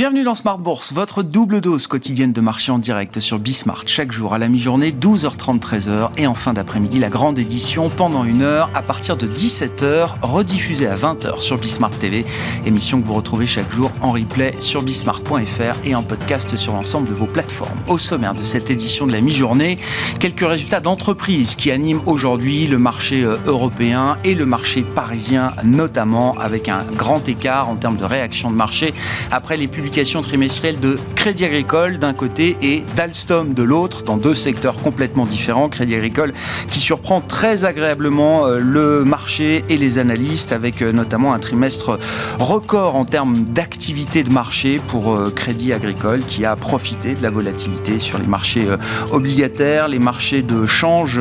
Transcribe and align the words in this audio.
Bienvenue 0.00 0.24
dans 0.24 0.34
Smart 0.34 0.56
Bourse, 0.56 0.94
votre 0.94 1.22
double 1.22 1.60
dose 1.60 1.86
quotidienne 1.86 2.32
de 2.32 2.40
marché 2.40 2.72
en 2.72 2.78
direct 2.78 3.20
sur 3.20 3.38
Bismart. 3.38 3.82
Chaque 3.84 4.12
jour 4.12 4.32
à 4.32 4.38
la 4.38 4.48
mi-journée, 4.48 4.92
12h30, 4.92 5.60
13h. 5.60 6.12
Et 6.16 6.26
en 6.26 6.32
fin 6.32 6.54
d'après-midi, 6.54 6.98
la 6.98 7.10
grande 7.10 7.38
édition 7.38 7.90
pendant 7.90 8.24
une 8.24 8.40
heure 8.40 8.70
à 8.72 8.80
partir 8.80 9.18
de 9.18 9.26
17h, 9.26 10.12
rediffusée 10.22 10.86
à 10.86 10.96
20h 10.96 11.40
sur 11.40 11.58
Bismart 11.58 11.90
TV. 11.90 12.24
Émission 12.64 12.98
que 13.02 13.06
vous 13.06 13.12
retrouvez 13.12 13.44
chaque 13.44 13.70
jour 13.70 13.90
en 14.00 14.12
replay 14.12 14.54
sur 14.58 14.82
bismart.fr 14.82 15.76
et 15.84 15.94
en 15.94 16.02
podcast 16.02 16.56
sur 16.56 16.72
l'ensemble 16.72 17.06
de 17.06 17.12
vos 17.12 17.26
plateformes. 17.26 17.78
Au 17.86 17.98
sommaire 17.98 18.34
de 18.34 18.42
cette 18.42 18.70
édition 18.70 19.06
de 19.06 19.12
la 19.12 19.20
mi-journée, 19.20 19.76
quelques 20.18 20.48
résultats 20.48 20.80
d'entreprises 20.80 21.56
qui 21.56 21.70
animent 21.70 22.00
aujourd'hui 22.06 22.68
le 22.68 22.78
marché 22.78 23.22
euh, 23.22 23.36
européen 23.44 24.16
et 24.24 24.34
le 24.34 24.46
marché 24.46 24.80
parisien 24.80 25.52
notamment, 25.62 26.38
avec 26.38 26.70
un 26.70 26.84
grand 26.96 27.28
écart 27.28 27.68
en 27.68 27.76
termes 27.76 27.98
de 27.98 28.06
réaction 28.06 28.50
de 28.50 28.56
marché 28.56 28.94
après 29.30 29.58
les 29.58 29.68
publications 29.68 29.89
trimestrielle 29.90 30.78
de 30.78 30.98
Crédit 31.16 31.44
Agricole 31.44 31.98
d'un 31.98 32.14
côté 32.14 32.56
et 32.62 32.84
d'Alstom 32.96 33.52
de 33.54 33.62
l'autre, 33.62 34.02
dans 34.02 34.16
deux 34.16 34.34
secteurs 34.34 34.76
complètement 34.76 35.26
différents. 35.26 35.68
Crédit 35.68 35.94
Agricole 35.94 36.32
qui 36.70 36.80
surprend 36.80 37.20
très 37.20 37.64
agréablement 37.64 38.46
euh, 38.46 38.58
le 38.58 39.04
marché 39.04 39.64
et 39.68 39.76
les 39.76 39.98
analystes 39.98 40.52
avec 40.52 40.80
euh, 40.80 40.92
notamment 40.92 41.34
un 41.34 41.38
trimestre 41.38 41.98
record 42.38 42.94
en 42.94 43.04
termes 43.04 43.42
d'activité 43.42 44.22
de 44.22 44.32
marché 44.32 44.80
pour 44.86 45.12
euh, 45.12 45.30
Crédit 45.30 45.72
Agricole 45.72 46.20
qui 46.20 46.44
a 46.44 46.54
profité 46.56 47.14
de 47.14 47.22
la 47.22 47.30
volatilité 47.30 47.98
sur 47.98 48.18
les 48.18 48.26
marchés 48.26 48.66
obligataires, 49.10 49.88
les 49.88 49.98
marchés 49.98 50.42
de 50.42 50.66
change 50.66 51.20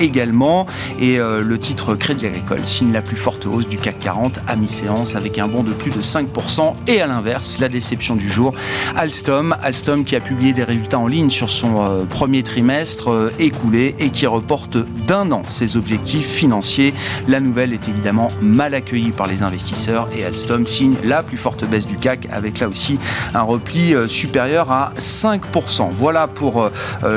également. 0.00 0.66
Et 1.00 1.18
le 1.18 1.58
titre 1.58 1.94
Crédit 1.94 2.26
Agricole 2.26 2.64
signe 2.64 2.92
la 2.92 3.02
plus 3.02 3.16
forte 3.16 3.46
hausse 3.46 3.68
du 3.68 3.78
CAC 3.78 3.98
40 3.98 4.40
à 4.46 4.56
mi-séance 4.56 5.14
avec 5.14 5.38
un 5.38 5.46
bond 5.46 5.62
de 5.62 5.72
plus 5.72 5.90
de 5.90 6.02
5%. 6.02 6.74
Et 6.86 7.00
à 7.00 7.06
l'inverse, 7.06 7.58
la 7.60 7.68
déception 7.68 8.07
du 8.16 8.28
jour. 8.28 8.52
Alstom, 8.96 9.54
Alstom 9.62 10.04
qui 10.04 10.16
a 10.16 10.20
publié 10.20 10.52
des 10.52 10.64
résultats 10.64 10.98
en 10.98 11.06
ligne 11.06 11.30
sur 11.30 11.50
son 11.50 11.84
euh, 11.84 12.04
premier 12.04 12.42
trimestre 12.42 13.10
euh, 13.10 13.32
écoulé 13.38 13.94
et 13.98 14.10
qui 14.10 14.26
reporte 14.26 14.76
d'un 15.06 15.30
an 15.32 15.42
ses 15.48 15.76
objectifs 15.76 16.28
financiers. 16.28 16.94
La 17.26 17.40
nouvelle 17.40 17.72
est 17.72 17.88
évidemment 17.88 18.30
mal 18.40 18.74
accueillie 18.74 19.12
par 19.12 19.26
les 19.26 19.42
investisseurs 19.42 20.06
et 20.16 20.24
Alstom 20.24 20.66
signe 20.66 20.96
la 21.04 21.22
plus 21.22 21.36
forte 21.36 21.64
baisse 21.64 21.86
du 21.86 21.96
CAC 21.96 22.28
avec 22.30 22.60
là 22.60 22.68
aussi 22.68 22.98
un 23.34 23.42
repli 23.42 23.94
euh, 23.94 24.08
supérieur 24.08 24.70
à 24.70 24.92
5%. 24.98 25.88
Voilà 25.90 26.26
pour 26.26 26.70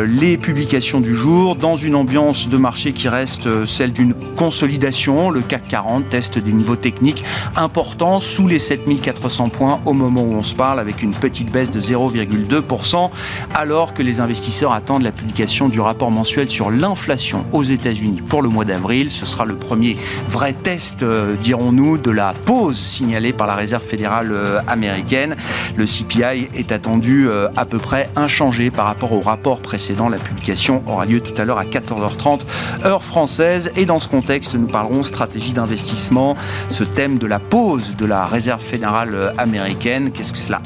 les 0.06 0.38
publications 0.38 1.02
du 1.02 1.16
jour 1.16 1.56
dans 1.56 1.75
une 1.75 1.95
ambiance 1.95 2.47
de 2.47 2.58
marché 2.58 2.94
qui 2.94 3.08
reste 3.08 3.66
celle 3.66 3.92
d'une 3.92 4.14
consolidation. 4.36 5.30
Le 5.30 5.42
CAC 5.42 5.67
40 5.67 6.09
teste 6.09 6.39
des 6.39 6.52
niveaux 6.52 6.75
techniques 6.75 7.23
importants 7.56 8.19
sous 8.19 8.47
les 8.47 8.59
7400 8.59 9.50
points 9.50 9.81
au 9.86 9.94
moment 9.94 10.22
où 10.22 10.34
on 10.34 10.44
se 10.44 10.56
parle 10.56 10.70
avec 10.80 11.02
une 11.02 11.14
petite 11.14 11.52
baisse 11.52 11.72
de 11.72 11.81
0,2%, 11.81 13.09
alors 13.53 13.94
que 13.94 14.03
les 14.03 14.19
investisseurs 14.19 14.73
attendent 14.73 15.03
la 15.03 15.11
publication 15.11 15.69
du 15.69 15.80
rapport 15.80 16.11
mensuel 16.11 16.50
sur 16.50 16.72
l'inflation 16.72 17.45
aux 17.52 17.63
États-Unis 17.63 18.22
pour 18.22 18.41
le 18.41 18.50
mois 18.50 18.66
d'avril. 18.66 19.11
Ce 19.11 19.25
sera 19.25 19.45
le 19.45 19.55
premier 19.55 19.97
vrai 20.28 20.53
test, 20.53 21.03
euh, 21.03 21.36
dirons-nous, 21.36 21.97
de 21.97 22.11
la 22.11 22.33
pause 22.45 22.78
signalée 22.78 23.33
par 23.33 23.47
la 23.47 23.55
Réserve 23.55 23.83
fédérale 23.83 24.31
euh, 24.31 24.59
américaine. 24.67 25.36
Le 25.75 25.86
CPI 25.86 26.50
est 26.53 26.72
attendu 26.72 27.28
euh, 27.28 27.50
à 27.56 27.66
peu 27.66 27.78
près 27.78 28.09
inchangé 28.16 28.72
par 28.72 28.85
rapport 28.85 29.13
au 29.13 29.22
rapport 29.22 29.59
précédent. 29.59 30.09
La 30.09 30.17
publication 30.17 30.83
aura 30.88 31.06
lieu 31.06 31.19
tout 31.19 31.39
à 31.39 31.45
l'heure 31.45 31.59
à 31.59 31.66
14h30 31.66 32.41
heure 32.85 33.03
française. 33.03 33.72
Et 33.75 33.85
dans 33.85 34.00
ce 34.00 34.08
contexte, 34.08 34.56
nous 34.56 34.67
parlerons 34.67 35.03
stratégie 35.03 35.53
d'investissement, 35.53 36.35
ce 36.69 36.83
thème 36.83 37.17
de 37.17 37.28
la 37.28 37.39
pause 37.39 37.95
de 37.95 38.06
la 38.06 38.25
Réserve 38.25 38.61
fédérale 38.61 39.33
américaine. 39.38 40.11
Qu'est-ce 40.11 40.33
que 40.33 40.39
cela 40.39 40.61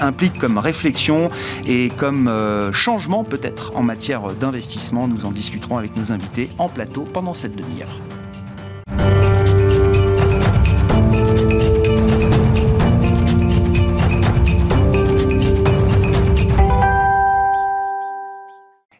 implique 0.00 0.38
comme 0.38 0.58
réflexion 0.58 1.30
et 1.66 1.90
comme 1.96 2.28
euh, 2.28 2.72
changement 2.72 3.24
peut-être 3.24 3.72
en 3.76 3.82
matière 3.82 4.22
d'investissement. 4.34 5.08
Nous 5.08 5.26
en 5.26 5.30
discuterons 5.30 5.78
avec 5.78 5.96
nos 5.96 6.12
invités 6.12 6.50
en 6.58 6.68
plateau 6.68 7.02
pendant 7.12 7.34
cette 7.34 7.56
demi-heure. 7.56 8.07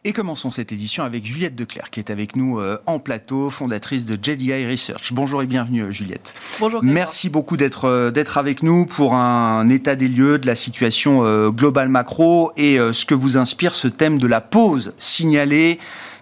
Et 0.09 0.11
commençons 0.11 0.49
cette 0.49 0.71
édition 0.71 1.03
avec 1.03 1.23
Juliette 1.23 1.53
Declerc, 1.53 1.91
qui 1.91 1.99
est 1.99 2.09
avec 2.09 2.35
nous 2.35 2.59
euh, 2.59 2.79
en 2.87 2.97
plateau, 2.97 3.51
fondatrice 3.51 4.05
de 4.05 4.15
JDI 4.15 4.65
Research. 4.65 5.13
Bonjour 5.13 5.43
et 5.43 5.45
bienvenue, 5.45 5.83
euh, 5.83 5.91
Juliette. 5.91 6.33
Bonjour. 6.59 6.83
Merci 6.83 7.29
beaucoup 7.29 7.57
d'être 7.57 7.85
euh, 7.85 8.09
d'être 8.09 8.39
avec 8.39 8.63
nous 8.63 8.87
pour 8.87 9.13
un 9.13 9.69
état 9.69 9.95
des 9.95 10.07
lieux 10.07 10.39
de 10.39 10.47
la 10.47 10.55
situation 10.55 11.49
globale 11.51 11.89
macro 11.89 12.51
et 12.57 12.77
ce 12.91 13.05
que 13.05 13.13
vous 13.13 13.37
inspire 13.37 13.75
ce 13.75 13.87
thème 13.87 14.17
de 14.17 14.25
la 14.25 14.41
pause 14.41 14.93
signalée 14.97 15.77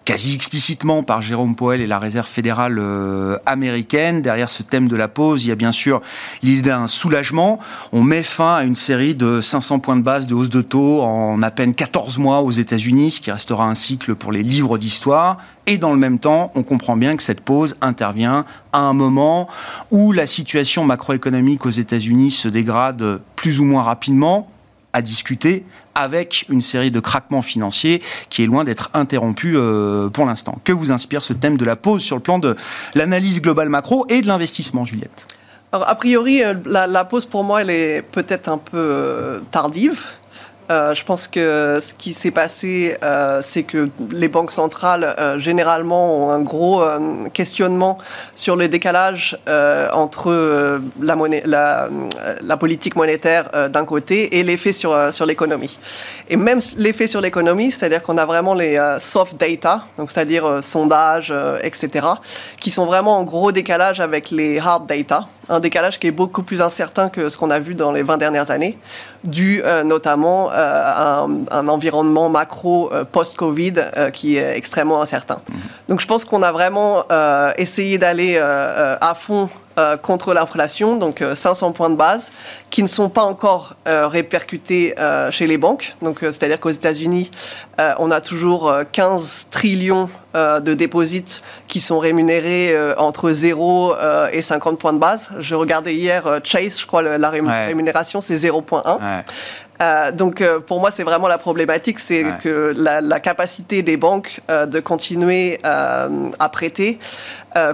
quasi 0.07 0.33
explicitement 0.33 1.03
par 1.03 1.21
Jérôme 1.21 1.53
Powell 1.53 1.81
et 1.81 1.87
la 1.87 1.99
Réserve 1.99 2.27
fédérale 2.27 2.81
américaine. 3.45 4.21
Derrière 4.21 4.47
ce 4.47 4.63
thème 4.63 4.87
de 4.87 4.95
la 4.95 5.09
pause, 5.09 5.43
il 5.43 5.49
y 5.49 5.51
a 5.51 5.55
bien 5.55 5.73
sûr 5.73 6.01
l'idée 6.41 6.69
d'un 6.69 6.87
soulagement. 6.87 7.59
On 7.91 8.03
met 8.03 8.23
fin 8.23 8.55
à 8.55 8.63
une 8.63 8.75
série 8.75 9.15
de 9.15 9.41
500 9.41 9.79
points 9.79 9.97
de 9.97 10.03
base 10.03 10.25
de 10.25 10.33
hausse 10.33 10.49
de 10.49 10.61
taux 10.61 11.01
en 11.01 11.41
à 11.41 11.51
peine 11.51 11.73
14 11.73 12.19
mois 12.19 12.39
aux 12.39 12.51
États-Unis, 12.51 13.11
ce 13.11 13.21
qui 13.21 13.31
restera 13.31 13.65
un 13.65 13.75
cycle 13.77 14.15
pour 14.15 14.31
les 14.31 14.43
livres 14.43 14.77
d'histoire. 14.77 15.37
Et 15.65 15.77
dans 15.77 15.91
le 15.91 15.97
même 15.97 16.19
temps, 16.19 16.51
on 16.55 16.63
comprend 16.63 16.97
bien 16.97 17.15
que 17.15 17.23
cette 17.23 17.41
pause 17.41 17.75
intervient 17.81 18.45
à 18.73 18.79
un 18.79 18.93
moment 18.93 19.47
où 19.91 20.11
la 20.11 20.27
situation 20.27 20.85
macroéconomique 20.85 21.65
aux 21.65 21.71
États-Unis 21.71 22.31
se 22.31 22.47
dégrade 22.47 23.21
plus 23.35 23.59
ou 23.59 23.65
moins 23.65 23.83
rapidement, 23.83 24.49
à 24.93 25.01
discuter 25.01 25.63
avec 25.95 26.45
une 26.49 26.61
série 26.61 26.91
de 26.91 26.99
craquements 26.99 27.41
financiers 27.41 28.01
qui 28.29 28.43
est 28.43 28.47
loin 28.47 28.63
d'être 28.63 28.89
interrompue 28.93 29.55
euh, 29.55 30.09
pour 30.09 30.25
l'instant. 30.25 30.59
Que 30.63 30.73
vous 30.73 30.91
inspire 30.91 31.23
ce 31.23 31.33
thème 31.33 31.57
de 31.57 31.65
la 31.65 31.75
pause 31.75 32.01
sur 32.01 32.15
le 32.15 32.21
plan 32.21 32.39
de 32.39 32.55
l'analyse 32.95 33.41
globale 33.41 33.69
macro 33.69 34.05
et 34.09 34.21
de 34.21 34.27
l'investissement, 34.27 34.85
Juliette? 34.85 35.27
Alors, 35.71 35.89
a 35.89 35.95
priori, 35.95 36.43
euh, 36.43 36.53
la, 36.65 37.05
pause 37.05 37.25
pour 37.25 37.43
moi, 37.43 37.61
elle 37.61 37.69
est 37.69 38.01
peut-être 38.01 38.47
un 38.47 38.57
peu 38.57 38.77
euh, 38.77 39.39
tardive. 39.51 40.01
Euh, 40.69 40.93
je 40.93 41.03
pense 41.05 41.27
que 41.27 41.77
ce 41.79 41.93
qui 41.93 42.13
s'est 42.13 42.31
passé, 42.31 42.97
euh, 43.03 43.39
c'est 43.41 43.63
que 43.63 43.89
les 44.11 44.27
banques 44.27 44.51
centrales, 44.51 45.15
euh, 45.17 45.39
généralement, 45.39 46.17
ont 46.17 46.31
un 46.31 46.41
gros 46.41 46.83
questionnement 47.33 47.97
sur 48.33 48.55
le 48.55 48.67
décalage 48.67 49.37
entre 49.93 50.81
la, 51.01 52.57
politique 52.57 52.95
monétaire 52.95 53.69
d'un 53.69 53.85
côté 53.85 54.39
et 54.39 54.43
l'effet 54.43 54.71
sur, 54.71 55.13
sur 55.13 55.25
l'économie. 55.25 55.77
Et 56.29 56.35
même 56.35 56.59
l'effet 56.77 57.07
sur 57.07 57.21
l'économie, 57.21 57.71
c'est-à-dire 57.71 58.01
qu'on 58.01 58.17
a 58.17 58.25
vraiment 58.25 58.53
les 58.53 58.77
soft 58.99 59.39
data, 59.39 59.85
donc 59.97 60.11
c'est-à-dire 60.11 60.59
sondages, 60.61 61.33
etc., 61.61 62.07
qui 62.59 62.71
sont 62.71 62.85
vraiment 62.85 63.17
en 63.17 63.23
gros 63.23 63.51
décalage 63.51 63.99
avec 63.99 64.31
les 64.31 64.59
hard 64.59 64.87
data 64.87 65.27
un 65.49 65.59
décalage 65.59 65.99
qui 65.99 66.07
est 66.07 66.11
beaucoup 66.11 66.43
plus 66.43 66.61
incertain 66.61 67.09
que 67.09 67.29
ce 67.29 67.37
qu'on 67.37 67.49
a 67.49 67.59
vu 67.59 67.73
dans 67.75 67.91
les 67.91 68.03
20 68.03 68.17
dernières 68.17 68.51
années, 68.51 68.77
dû 69.23 69.61
euh, 69.63 69.83
notamment 69.83 70.51
euh, 70.51 70.53
à 70.53 71.25
un, 71.51 71.67
environnement 71.67 72.29
macro 72.29 72.91
euh, 72.91 73.03
post-Covid 73.03 73.73
qui 74.13 74.37
est 74.37 74.57
extrêmement 74.57 75.01
incertain. 75.01 75.39
Mhm. 75.49 75.57
Donc 75.89 76.01
je 76.01 76.07
pense 76.07 76.25
qu'on 76.25 76.43
a 76.43 76.51
vraiment 76.51 77.03
essayé 77.57 77.97
d'aller 77.97 78.37
à 78.37 79.13
fond 79.15 79.49
euh, 79.77 79.95
contre 79.95 80.33
l'inflation, 80.33 80.95
donc 80.95 81.23
500 81.33 81.69
euh, 81.69 81.71
points 81.71 81.89
de 81.89 81.95
base, 81.95 82.31
qui 82.71 82.81
ne 82.81 82.87
sont 82.87 83.09
pas 83.09 83.21
encore 83.21 83.75
euh, 83.87 84.07
répercutés 84.07 84.95
chez 85.31 85.47
les 85.47 85.57
banques. 85.57 85.93
Donc, 86.01 86.19
c'est-à-dire 86.21 86.59
qu'aux 86.59 86.69
États-Unis, 86.69 87.29
on 87.99 88.09
a 88.11 88.21
toujours 88.21 88.73
15 88.91 89.49
trillions 89.51 90.09
de 90.33 90.73
dépôts 90.73 91.03
qui 91.67 91.81
sont 91.81 91.99
rémunérés 91.99 92.75
entre 92.97 93.31
0 93.31 93.95
et 94.31 94.41
50 94.41 94.79
points 94.79 94.93
de 94.93 94.97
base. 94.97 95.29
Je 95.39 95.55
regardais 95.55 95.93
hier 95.95 96.39
Chase, 96.43 96.79
je 96.79 96.85
crois, 96.85 97.01
la 97.01 97.29
rémunération, 97.29 98.21
c'est 98.21 98.35
0,1. 98.35 99.23
Euh, 99.81 100.11
donc 100.11 100.41
euh, 100.41 100.59
pour 100.59 100.79
moi, 100.79 100.91
c'est 100.91 101.03
vraiment 101.03 101.27
la 101.27 101.37
problématique, 101.37 101.99
c'est 101.99 102.23
que 102.41 102.73
la, 102.75 103.19
capacité 103.19 103.81
des 103.81 103.97
banques 103.97 104.41
euh, 104.49 104.65
de 104.65 104.79
continuer 104.79 105.59
à 105.63 106.49
prêter 106.51 106.99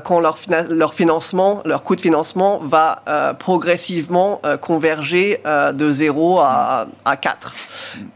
quand 0.05 0.21
leur, 0.21 0.37
leur, 0.69 0.93
financement, 0.93 1.61
leur 1.65 1.83
coût 1.83 1.97
de 1.97 2.01
financement 2.01 2.59
va 2.63 3.03
progressivement 3.37 4.41
converger 4.61 5.41
de 5.73 5.91
0 5.91 6.39
à, 6.39 6.87
à 7.03 7.17
4. 7.17 7.53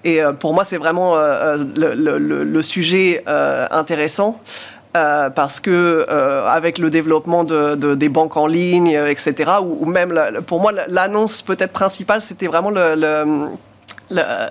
Et 0.05 0.21
pour 0.39 0.53
moi, 0.53 0.63
c'est 0.63 0.77
vraiment 0.77 1.15
le, 1.17 2.17
le, 2.17 2.61
sujet 2.61 3.23
intéressant. 3.27 4.39
parce 4.93 5.59
que 5.59 6.07
avec 6.47 6.77
le 6.77 6.89
développement 6.89 7.43
de, 7.43 7.95
des 7.95 8.09
banques 8.09 8.37
en 8.37 8.47
ligne, 8.47 8.97
etc., 9.09 9.51
ou, 9.61 9.85
même 9.85 10.17
pour 10.45 10.61
moi 10.61 10.71
l'annonce 10.87 11.41
peut-être 11.41 11.73
principale, 11.73 12.21
c'était 12.21 12.47
vraiment 12.47 12.71
le, 12.71 13.49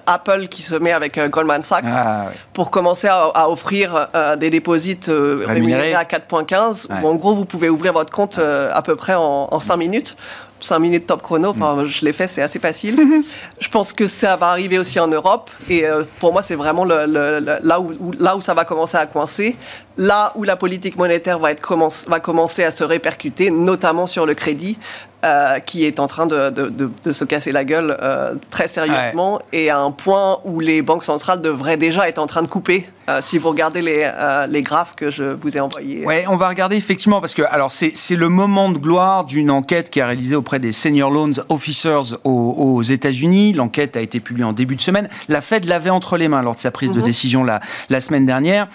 Apple 0.06 0.48
qui 0.48 0.62
se 0.62 0.74
met 0.74 0.92
avec 0.92 1.18
euh, 1.18 1.28
Goldman 1.28 1.62
Sachs 1.62 1.84
ah, 1.88 2.26
pour 2.52 2.70
commencer 2.70 3.08
à, 3.08 3.48
offrir 3.48 4.08
euh, 4.14 4.36
des 4.36 4.50
dépôts 4.50 4.76
euh, 4.76 5.44
rémunérés 5.46 5.94
à 5.94 6.04
4,15 6.04 6.88
où 7.02 7.06
en 7.06 7.14
gros 7.14 7.34
vous 7.34 7.44
pouvez 7.44 7.68
ouvrir 7.68 7.92
votre 7.92 8.12
compte 8.12 8.38
à 8.38 8.82
peu 8.82 8.96
près 8.96 9.14
en, 9.14 9.48
en 9.50 9.60
5 9.60 9.76
minutes 9.76 10.16
5 10.58 10.78
minutes 10.78 11.06
top 11.06 11.22
chrono. 11.22 11.50
Enfin, 11.50 11.82
mm. 11.82 11.86
je 11.86 12.04
l'ai 12.04 12.14
fait, 12.14 12.26
c'est 12.26 12.40
assez 12.40 12.58
facile. 12.58 12.98
je 13.60 13.68
pense 13.68 13.92
que 13.92 14.06
ça 14.06 14.36
va 14.36 14.48
arriver 14.48 14.78
aussi 14.78 14.98
en 14.98 15.06
Europe. 15.06 15.50
Et 15.68 15.84
pour 16.18 16.32
moi, 16.32 16.40
c'est 16.40 16.54
vraiment 16.54 16.84
le, 16.84 17.04
là, 17.62 17.78
où, 17.78 17.92
là 18.18 18.36
où 18.36 18.40
ça 18.40 18.54
va 18.54 18.64
commencer 18.64 18.96
à 18.96 19.04
coincer. 19.04 19.54
Là 19.98 20.32
où 20.34 20.44
la 20.44 20.56
politique 20.56 20.96
monétaire 20.96 21.38
va, 21.38 21.52
être 21.52 22.06
va 22.08 22.20
commencer 22.20 22.64
à 22.64 22.70
se 22.70 22.84
répercuter, 22.84 23.50
notamment 23.50 24.06
sur 24.06 24.26
le 24.26 24.34
crédit. 24.34 24.78
Euh, 25.25 25.58
qui 25.60 25.84
est 25.84 25.98
en 25.98 26.06
train 26.06 26.26
de, 26.26 26.50
de, 26.50 27.12
se 27.12 27.25
casser 27.25 27.50
la 27.50 27.64
gueule 27.64 27.96
euh, 28.00 28.34
très 28.50 28.69
sérieusement 28.69 29.40
et 29.52 29.70
à 29.70 29.78
un 29.78 29.90
point 29.90 30.38
où 30.44 30.60
les 30.60 30.82
banques 30.82 31.04
centrales 31.04 31.40
devraient 31.40 31.78
déjà 31.78 32.06
être 32.06 32.19
en 32.19 32.26
train 32.26 32.43
de 32.43 32.48
couper. 32.48 32.87
Euh, 33.08 33.20
si 33.22 33.38
vous 33.38 33.48
regardez 33.48 33.82
les, 33.82 34.08
les, 34.48 34.62
graphes 34.62 34.94
que 34.94 35.10
je 35.10 35.25
vous 35.25 35.56
ai 35.56 35.60
envoyés. 35.60 36.04
Ouais, 36.04 36.26
on 36.28 36.37
va 36.37 36.49
regarder 36.49 36.76
effectivement 36.76 37.20
parce 37.20 37.34
que 37.34 37.42
alors 37.42 37.72
c'est 37.72 37.94
le 38.10 38.28
moment 38.28 38.70
de 38.70 38.78
gloire 38.78 39.25
d'une 39.25 39.50
enquête 39.50 39.90
qui 39.90 40.00
est 40.00 40.04
réalisée 40.04 40.37
auprès 40.37 40.58
des 40.58 40.72
senior 40.72 41.10
loans 41.10 41.32
officers 41.49 42.16
aux, 42.25 42.31
aux 42.31 42.82
États-Unis. 42.82 43.54
L'enquête 43.54 43.96
a 43.96 44.02
été 44.02 44.20
publiée 44.20 44.44
en 44.44 44.52
début 44.52 44.76
de 44.76 44.82
semaine. 44.82 45.08
La 45.28 45.40
Fed 45.40 45.64
l'avait 45.64 45.90
entre 45.90 46.19
les 46.19 46.28
mains 46.28 46.42
lors 46.42 46.54
de 46.54 46.60
sa 46.60 46.70
prise 46.70 46.92
de 46.92 46.99
mhm. 46.99 47.04
décision 47.04 47.42
la, 47.42 47.60
la 47.88 48.00
semaine 48.00 48.26
dernière 48.26 48.69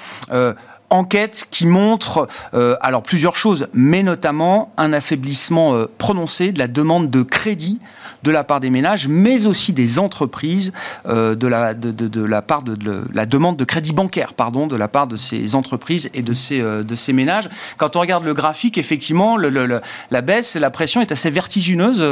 enquête 0.92 1.46
qui 1.50 1.66
montre 1.66 2.28
euh, 2.54 2.76
alors 2.82 3.02
plusieurs 3.02 3.36
choses, 3.36 3.68
mais 3.74 4.04
notamment 4.04 4.74
un 4.78 4.94
affaiblissement 4.94 5.74
euh, 5.74 5.90
prononcé 5.98 6.52
de 6.52 6.60
la 6.60 6.68
demande 6.68 7.10
de 7.10 7.24
crédit 7.24 7.80
de 8.24 8.30
la 8.30 8.44
part 8.44 8.60
des 8.60 8.70
ménages, 8.70 9.08
mais 9.08 9.48
aussi 9.48 9.74
des 9.74 9.98
entreprises 9.98 10.74
euh, 11.08 11.34
de, 11.34 11.48
la, 11.48 11.74
de, 11.74 11.92
de, 11.92 12.24
la 12.24 12.44
part 12.44 12.62
de, 12.62 12.78
la 13.12 13.26
demande 13.26 13.58
de 13.58 13.64
crédit 13.64 13.94
bancaire, 13.94 14.34
pardon, 14.34 14.68
de 14.68 14.76
la 14.76 14.88
part 14.88 15.08
de 15.08 15.18
ces 15.18 15.56
entreprises 15.56 16.12
et 16.14 16.22
de 16.22 16.36
ces, 16.36 16.62
de 16.62 16.96
ces 16.96 17.14
ménages. 17.14 17.50
Quand 17.78 17.96
on 17.96 18.00
regarde 18.00 18.24
le 18.24 18.36
graphique, 18.36 18.78
effectivement, 18.78 19.38
le, 19.38 19.50
le, 19.50 19.82
la 20.12 20.22
baisse, 20.22 20.56
la 20.56 20.70
pression 20.70 21.02
est 21.02 21.12
assez 21.12 21.32
vertigineuse. 21.32 22.04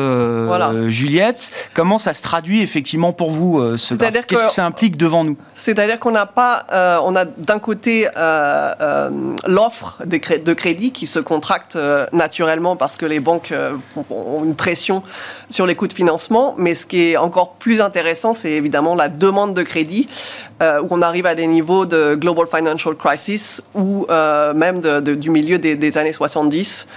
Juliette, 0.87 1.51
comment 1.75 1.99
ça 1.99 2.15
se 2.15 2.23
traduit 2.23 2.61
effectivement 2.61 3.13
pour 3.13 3.29
vous 3.29 3.77
ce 3.77 3.93
Qu'est-ce 3.93 4.21
que, 4.25 4.47
que, 4.47 4.51
ça 4.51 4.65
implique 4.65 4.97
devant 4.97 5.23
nous? 5.23 5.37
C'est-à-dire 5.53 5.99
qu'on 5.99 6.11
n'a 6.11 6.25
pas, 6.25 6.65
on 7.03 7.15
a 7.15 7.25
d'un 7.25 7.59
côté 7.59 8.07
euh, 8.81 9.09
l'offre 9.47 9.97
de, 10.05 10.53
crédit 10.53 10.91
qui 10.91 11.07
se 11.07 11.19
contracte 11.19 11.75
euh, 11.75 12.05
naturellement 12.11 12.75
parce 12.75 12.97
que 12.97 13.05
les 13.05 13.19
banques 13.19 13.51
euh, 13.51 13.73
ont 14.09 14.43
une 14.43 14.55
pression 14.55 15.03
sur 15.49 15.65
les 15.65 15.75
coûts 15.75 15.87
de 15.87 15.93
financement. 15.93 16.55
Mais 16.57 16.75
ce 16.75 16.85
qui 16.85 17.11
est 17.11 17.17
encore 17.17 17.53
plus 17.53 17.81
intéressant, 17.81 18.33
c'est 18.33 18.51
évidemment 18.51 18.95
la 18.95 19.09
demande 19.09 19.53
de 19.53 19.63
crédit, 19.63 20.07
où 20.61 20.87
on 20.89 21.01
arrive 21.01 21.25
à 21.25 21.35
des 21.35 21.47
niveaux 21.47 21.85
de 21.85 22.15
global 22.15 22.45
financial 22.53 22.95
crisis 22.95 23.63
ou 23.73 24.05
même 24.53 24.81
du 25.01 25.29
milieu 25.29 25.57
des, 25.57 25.97
années 25.97 26.11
70 26.11 26.87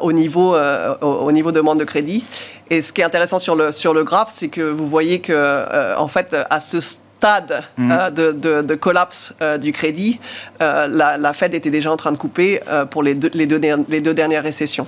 au, 0.00 0.12
niveau, 0.12 0.56
au, 1.02 1.32
niveau 1.32 1.50
de 1.50 1.56
demande 1.56 1.78
de 1.78 1.84
crédit. 1.84 2.24
Et 2.70 2.80
ce 2.80 2.92
qui 2.92 3.02
est 3.02 3.04
intéressant 3.04 3.38
sur 3.38 3.54
le, 3.54 3.72
sur 3.72 3.92
le 3.92 4.04
graphe, 4.04 4.30
c'est 4.32 4.48
que 4.48 4.62
vous 4.62 4.86
voyez 4.86 5.20
que, 5.20 5.96
en 5.98 6.08
fait, 6.08 6.34
à 6.48 6.60
ce 6.60 6.80
stade, 7.22 7.44
stade 7.44 7.64
mhm. 7.76 7.90
euh, 7.92 8.10
de, 8.10 8.62
de, 8.62 8.74
collapse 8.74 9.34
euh, 9.40 9.56
du 9.56 9.72
crédit, 9.72 10.18
euh, 10.60 10.86
la, 10.88 11.32
Fed 11.32 11.54
était 11.54 11.70
déjà 11.70 11.92
en 11.92 11.96
train 11.96 12.12
de 12.12 12.16
couper 12.16 12.60
pour 12.90 13.02
les 13.02 13.14
deux, 13.14 13.30
les, 13.32 13.46
deux, 13.46 13.60
les 13.88 14.00
deux 14.00 14.14
dernières 14.14 14.42
récessions. 14.42 14.86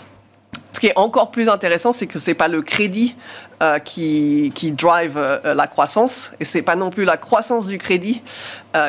Ce 0.73 0.81
qui 0.81 0.89
est 0.89 0.99
encore 0.99 1.31
plus 1.31 1.49
intéressant, 1.49 1.93
c'est 1.93 2.09
que 2.09 2.19
ce 2.19 2.31
n'est 2.31 2.35
pas 2.35 2.49
le 2.49 2.61
crédit 2.61 3.15
qui, 3.85 4.53
qui, 4.55 4.73
drive 4.73 5.19
la 5.45 5.67
croissance, 5.69 6.33
et 6.41 6.45
ce 6.45 6.59
n'est 6.59 6.63
pas 6.63 6.75
non 6.75 6.91
plus 6.91 7.05
la 7.05 7.17
croissance 7.17 7.69
du 7.69 7.79
crédit 7.79 8.21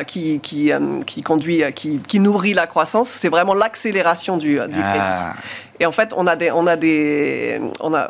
qui, 0.06 0.40
qui, 0.40 0.72
qui, 1.06 1.22
conduit, 1.22 1.62
qui, 1.74 2.00
qui, 2.00 2.18
nourrit 2.20 2.54
la 2.54 2.66
croissance, 2.66 3.08
c'est 3.08 3.28
vraiment 3.28 3.54
l'accélération 3.54 4.36
du, 4.36 4.54
du 4.54 4.82
crédit. 4.82 5.38
Et 5.80 5.86
en 5.86 5.92
fait, 5.92 6.12
on 6.16 6.26
a 6.26 6.36
des, 6.36 6.50
on 6.50 6.66
a 6.66 6.76
des, 6.76 7.60
on 7.80 7.92
a, 7.94 8.08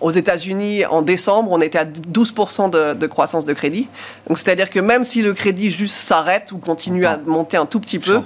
aux 0.00 0.10
États-Unis 0.10 0.84
en 0.86 1.02
décembre, 1.02 1.50
on 1.52 1.60
était 1.60 1.78
à 1.78 1.84
12% 1.84 2.70
de, 2.70 2.94
de, 2.94 3.06
croissance 3.06 3.44
de 3.44 3.52
crédit. 3.52 3.88
Donc, 4.28 4.38
c'est-à-dire 4.38 4.68
que 4.68 4.80
même 4.80 5.04
si 5.04 5.22
le 5.22 5.32
crédit 5.34 5.70
juste 5.70 5.94
s'arrête 5.94 6.52
ou 6.52 6.58
continue 6.58 7.06
à 7.06 7.18
monter 7.24 7.56
un 7.56 7.66
tout 7.66 7.80
petit 7.80 7.98
peu, 7.98 8.20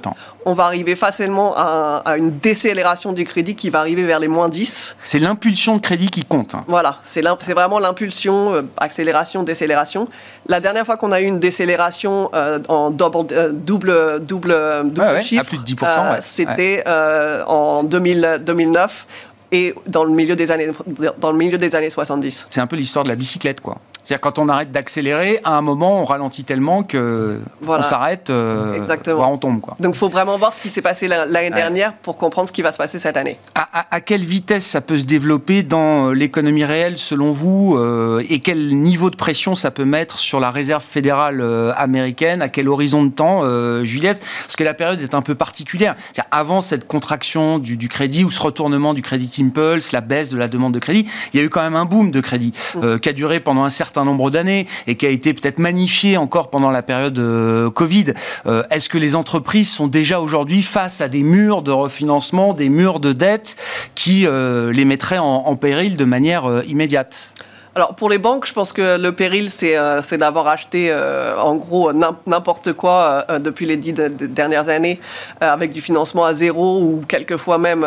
on 0.47 0.53
va 0.53 0.65
arriver 0.65 0.95
facilement 0.95 1.55
à, 1.57 2.15
une 2.17 2.39
décélération 2.39 3.13
du 3.13 3.25
crédit 3.25 3.57
qui 3.57 3.69
va 3.69 3.81
arriver 3.81 4.05
vers 4.05 4.21
les 4.21 4.29
moins 4.29 4.49
10. 4.49 4.97
C'est 5.05 5.19
l'impulsion 5.19 5.77
de 5.77 5.81
crédit 5.81 6.09
qui 6.09 6.25
compte. 6.25 6.55
Hein. 6.55 6.65
Voilà, 6.69 6.99
c'est 7.03 7.21
vraiment 7.53 7.81
l'impulsion, 7.81 8.55
euh, 8.55 8.63
accélération, 8.79 9.43
décélération. 9.43 10.09
La 10.47 10.61
dernière 10.61 10.87
fois 10.87 10.97
qu'on 10.97 11.11
a 11.11 11.21
eu 11.21 11.25
une 11.25 11.41
décélération 11.41 12.31
euh, 12.33 12.61
en 12.69 12.91
double, 12.91 13.27
euh, 13.33 13.51
double, 13.53 14.25
double, 14.25 14.57
double 14.85 15.23
chiffre, 15.23 15.43
à 15.43 15.45
plus 15.45 15.59
de 15.59 15.65
10%, 15.65 16.21
c'était 16.21 16.85
en 16.87 17.83
2000, 17.83 18.43
2009 18.47 19.07
et 19.51 19.75
dans 19.89 20.05
le 20.05 20.11
milieu 20.11 20.37
des 20.37 20.53
années, 20.53 20.71
dans 21.19 21.33
le 21.33 21.39
milieu 21.39 21.59
des 21.59 21.75
années 21.75 21.91
70. 21.91 22.49
C'est 22.51 22.61
un 22.61 22.67
peu 22.69 22.77
l'histoire 22.77 23.05
de 23.05 23.09
la 23.09 23.17
bicyclette, 23.17 23.61
quoi. 23.61 23.79
C'est-à-dire 24.07 24.21
quand 24.21 24.39
on 24.39 24.49
arrête 24.49 24.71
d'accélérer, 24.71 25.41
à 25.43 25.55
un 25.57 25.63
moment, 25.63 26.01
on 26.01 26.05
ralentit 26.05 26.45
tellement 26.45 26.85
que 26.85 27.41
on 27.67 27.83
s'arrête, 27.83 28.31
euh, 28.31 28.79
on 29.09 29.37
tombe. 29.37 29.61
Quoi. 29.61 29.77
Donc, 29.81 29.97
il 29.97 29.99
faut 29.99 30.09
vraiment 30.09 30.37
voir 30.37 30.55
ce 30.55 30.61
qui 30.61 30.71
s'est 30.71 30.83
passé 30.83 31.09
l'année 31.09 31.51
dernière 31.51 31.93
pour 31.93 32.17
comprendre 32.17 32.47
ce 32.47 32.53
qui 32.53 32.63
va 32.63 32.71
se 32.71 32.79
passer 32.79 33.01
cette 33.01 33.17
année. 33.17 33.37
À, 33.55 34.01
quelle 34.01 34.25
vitesse 34.25 34.65
ça 34.65 34.81
peut 34.81 35.01
se 35.01 35.07
développer 35.07 35.65
dans 35.65 36.11
euh, 36.11 36.13
l'économie 36.13 36.65
réelle, 36.65 36.99
selon 36.99 37.33
vous, 37.33 37.77
euh, 37.77 38.23
et 38.29 38.39
quel 38.39 38.77
niveau 38.77 39.11
de 39.11 39.17
pression 39.17 39.57
ça 39.57 39.73
peut 39.73 39.85
mettre 39.85 40.21
sur 40.21 40.39
la 40.39 40.53
réserve 40.53 40.85
fédérale 40.85 41.41
euh, 41.41 41.73
américaine? 41.77 42.43
À 42.43 42.49
quel 42.49 42.69
horizon 42.69 43.05
de 43.05 43.11
temps, 43.11 43.43
Juliette? 43.83 44.23
Parce 44.43 44.55
que 44.55 44.63
la 44.63 44.75
période 44.75 45.01
est 45.01 45.15
un 45.15 45.23
peu 45.23 45.35
particulière. 45.35 45.97
Avant 46.31 46.63
cette 46.63 46.87
contraction 46.87 47.59
du, 47.59 47.77
du, 47.77 47.89
crédit 47.89 48.23
ou 48.23 48.31
ce 48.31 48.41
retournement 48.41 48.95
du 48.95 49.03
crédit 49.03 49.31
impulse, 49.43 49.91
la 49.91 50.01
baisse 50.01 50.29
de 50.29 50.37
la 50.37 50.47
demande 50.47 50.75
de 50.75 50.79
crédit, 50.79 51.09
il 51.33 51.41
y 51.41 51.43
a 51.43 51.45
eu 51.45 51.49
quand 51.49 51.63
même 51.63 51.77
un 51.77 51.85
boom 51.87 52.13
de 52.13 52.21
crédit 52.21 52.53
mmh. 52.75 52.99
qui 52.99 53.09
a 53.09 53.13
duré 53.13 53.41
pendant 53.41 53.65
un 53.65 53.71
certain 53.71 53.96
nombre 54.05 54.31
d'années 54.31 54.67
et 54.87 54.97
qui 54.97 55.07
a 55.07 55.11
été 55.11 55.35
peut-être 55.35 55.59
magnifié 55.59 56.17
encore 56.17 56.51
pendant 56.51 56.71
la 56.71 56.83
période 56.83 57.19
euh, 57.19 57.71
Covid. 57.71 58.15
Euh, 58.47 58.63
est-ce 58.71 58.89
que 58.89 58.99
les 58.99 59.15
entreprises 59.15 59.71
sont 59.71 59.87
déjà 59.87 60.21
aujourd'hui 60.21 60.63
face 60.63 61.01
à 61.01 61.09
des 61.09 61.23
murs 61.23 61.63
de 61.63 61.71
refinancement, 61.71 62.53
des 62.53 62.69
murs 62.69 63.01
de 63.01 63.13
dette 63.13 63.57
qui 63.95 64.27
euh, 64.27 64.73
les 64.73 64.85
mettraient 64.85 65.19
en 65.19 65.57
péril 65.57 65.97
de 65.97 66.05
manière 66.05 66.63
immédiate? 66.67 67.33
Alors 67.77 67.95
pour 67.95 68.09
les 68.09 68.17
banques, 68.17 68.47
je 68.47 68.55
pense 68.55 68.73
que 68.73 68.97
le 68.97 69.13
péril, 69.13 69.51
c'est 69.51 69.77
euh, 69.77 70.01
d'avoir 70.13 70.49
acheté 70.49 70.89
euh, 70.91 71.39
en 71.39 71.57
gros 71.57 71.93
n'importe 71.93 72.73
quoi 72.73 73.27
euh, 73.29 73.39
depuis 73.39 73.67
les 73.67 73.77
dix 73.77 73.93
dernières 73.93 74.71
années 74.71 74.99
avec 75.43 75.73
du 75.73 75.83
financement 75.83 76.25
à 76.25 76.33
zéro 76.33 76.81
ou 76.81 77.05
quelquefois 77.07 77.59
même 77.59 77.87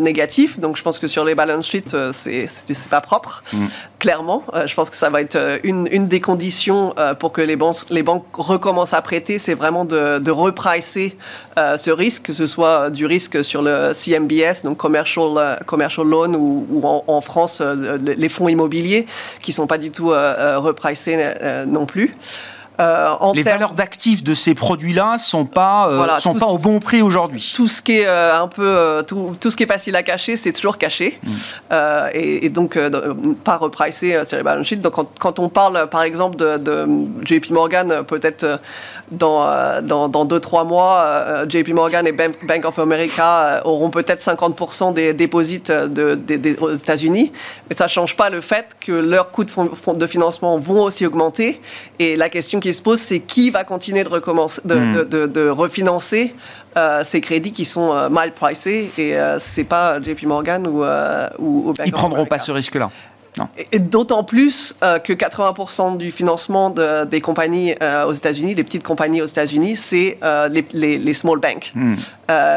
négatif. 0.00 0.60
Donc 0.60 0.76
je 0.76 0.82
pense 0.84 1.00
que 1.00 1.08
sur 1.08 1.24
les 1.24 1.34
balance 1.34 1.66
sheets, 1.66 1.96
c'est 2.12 2.88
pas 2.88 3.00
propre, 3.00 3.42
mm. 3.52 3.66
clairement. 3.98 4.44
je 4.64 4.72
pense 4.76 4.90
que 4.90 4.96
ça 4.96 5.10
va 5.10 5.20
être 5.20 5.58
une, 5.64 5.88
une 5.90 6.06
des 6.06 6.20
conditions 6.20 6.94
pour 7.18 7.32
que 7.32 7.40
les 7.40 7.56
banques, 7.56 7.90
les 7.90 8.04
banques 8.04 8.26
recommencent 8.34 8.94
à 8.94 9.02
prêter, 9.02 9.40
c'est 9.40 9.54
vraiment 9.54 9.84
de, 9.84 10.20
de 10.20 10.30
repricer 10.30 11.18
ce 11.56 11.90
risque, 11.90 12.22
que 12.26 12.32
ce 12.32 12.46
soit 12.46 12.90
du 12.90 13.06
risque 13.06 13.42
sur 13.42 13.60
le 13.60 13.92
CMBS, 13.92 14.62
donc 14.62 14.76
commercial, 14.76 15.58
commercial 15.66 16.06
loan, 16.06 16.34
ou, 16.34 16.66
ou 16.70 16.86
en, 16.86 17.02
en, 17.08 17.20
France, 17.20 17.60
les 17.60 18.28
fonds 18.28 18.48
immobiliers 18.48 19.06
qui 19.40 19.52
sont 19.52 19.66
pas 19.66 19.78
du 19.78 19.90
tout 19.90 20.12
euh, 20.12 20.34
euh, 20.38 20.58
repricés 20.58 21.16
euh, 21.18 21.66
non 21.66 21.86
plus. 21.86 22.14
Euh, 22.78 23.14
les 23.34 23.42
valeurs 23.42 23.72
d'actifs 23.72 24.22
de 24.22 24.34
ces 24.34 24.54
produits-là 24.54 25.16
sont 25.18 25.46
pas 25.46 25.88
euh, 25.88 26.18
sont 26.18 26.34
pas 26.34 26.46
au 26.46 26.58
bon 26.58 26.78
prix 26.78 27.00
aujourd'hui. 27.00 27.52
Tout 27.54 27.68
ce 27.68 27.80
qui 27.80 28.00
est 28.00 28.06
euh, 28.06 28.38
un 28.38 28.48
peu 28.48 29.02
tout, 29.06 29.34
tout, 29.40 29.50
ce 29.50 29.56
qui 29.56 29.62
est 29.62 29.66
facile 29.66 29.96
à 29.96 30.02
cacher, 30.02 30.36
c'est 30.36 30.52
toujours 30.52 30.76
caché 30.76 31.18
mm. 31.22 31.76
et, 32.12 32.46
et, 32.46 32.48
donc 32.50 32.78
pas 33.44 33.56
repricé 33.56 34.22
sur 34.24 34.36
les 34.36 34.42
balance 34.42 34.66
sheets. 34.66 34.76
Donc 34.76 34.94
quand, 34.94 35.08
quand, 35.18 35.38
on 35.38 35.48
parle 35.48 35.88
par 35.88 36.02
exemple 36.02 36.36
de, 36.36 36.58
de 36.58 36.86
JP 37.24 37.50
Morgan, 37.50 38.02
peut-être 38.06 38.60
dans, 39.10 39.46
dans, 39.82 40.08
dans 40.08 40.24
deux 40.24 40.40
trois 40.40 40.64
mois, 40.64 41.46
JP 41.48 41.68
Morgan 41.70 42.06
et 42.06 42.12
Bank 42.12 42.64
of 42.64 42.78
America 42.78 43.62
auront 43.64 43.90
peut-être 43.90 44.20
50% 44.20 44.92
des 44.92 45.14
dépôts 45.14 45.42
de, 45.42 46.56
aux 46.60 46.74
États-Unis, 46.74 47.32
mais 47.68 47.76
ça 47.76 47.88
change 47.88 48.16
pas 48.16 48.28
le 48.28 48.40
fait 48.40 48.76
que 48.80 48.92
leurs 48.92 49.30
coûts 49.30 49.44
de, 49.44 49.98
de 49.98 50.06
financement 50.06 50.58
vont 50.58 50.82
aussi 50.82 51.06
augmenter 51.06 51.60
et 51.98 52.16
la 52.16 52.28
question 52.28 52.60
qui 52.60 52.65
se 52.74 52.82
pose, 52.82 53.00
c'est 53.00 53.20
qui 53.20 53.50
va 53.50 53.64
continuer 53.64 54.04
de, 54.04 54.08
recommencer, 54.08 54.60
de, 54.64 54.74
hmm. 54.74 55.50
refinancer 55.50 56.34
euh, 56.76 57.02
ces 57.04 57.20
crédits 57.20 57.52
qui 57.52 57.64
sont 57.64 57.94
euh, 57.94 58.08
mal 58.08 58.32
pricés 58.32 58.90
et 58.98 59.16
euh, 59.16 59.38
c'est 59.38 59.64
pas 59.64 60.00
JP 60.00 60.24
Morgan 60.24 60.66
ou, 60.66 60.84
ou, 61.38 61.70
ou 61.70 61.72
Ils 61.84 61.92
prendront 61.92 62.26
pas 62.26 62.38
ce 62.38 62.52
risque-là. 62.52 62.90
Et, 63.70 63.78
d'autant 63.78 64.24
plus 64.24 64.74
que 64.80 65.12
80% 65.12 65.98
du 65.98 66.10
financement 66.10 66.70
des 66.70 67.20
compagnies 67.20 67.74
aux 68.06 68.12
États-Unis, 68.14 68.54
des 68.54 68.64
petites 68.64 68.82
compagnies 68.82 69.20
aux 69.20 69.26
États-Unis, 69.26 69.76
c'est 69.76 70.18
les, 70.72 70.96
les, 70.96 71.12
small 71.12 71.38
banks. 71.38 71.70
Hmm. 71.74 71.96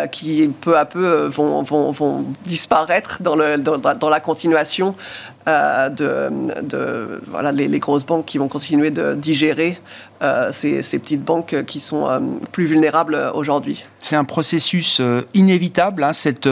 qui 0.10 0.50
peu 0.62 0.78
à 0.78 0.86
peu 0.86 1.26
vont, 1.26 1.64
vont, 1.64 1.92
vont 1.92 2.24
disparaître 2.46 3.22
dans, 3.22 3.36
le, 3.36 3.58
dans, 3.58 3.78
dans 3.78 4.10
la 4.10 4.22
continuation 4.22 4.96
euh, 5.48 5.90
de, 5.90 7.22
voilà, 7.28 7.52
les, 7.52 7.80
grosses 7.80 8.06
banques 8.06 8.26
qui 8.26 8.38
vont 8.38 8.50
continuer 8.50 8.92
de 8.92 9.14
digérer 9.14 9.80
euh, 10.22 10.50
ces, 10.52 10.82
ces, 10.82 11.00
petites 11.00 11.24
banques 11.24 11.64
qui 11.66 11.80
sont 11.80 12.08
euh, 12.08 12.20
plus 12.52 12.66
vulnérables 12.66 13.32
aujourd'hui. 13.34 13.86
C'est 14.00 14.18
un 14.18 14.26
processus 14.26 15.02
inévitable, 15.34 16.04
hein, 16.04 16.14
cette 16.14 16.50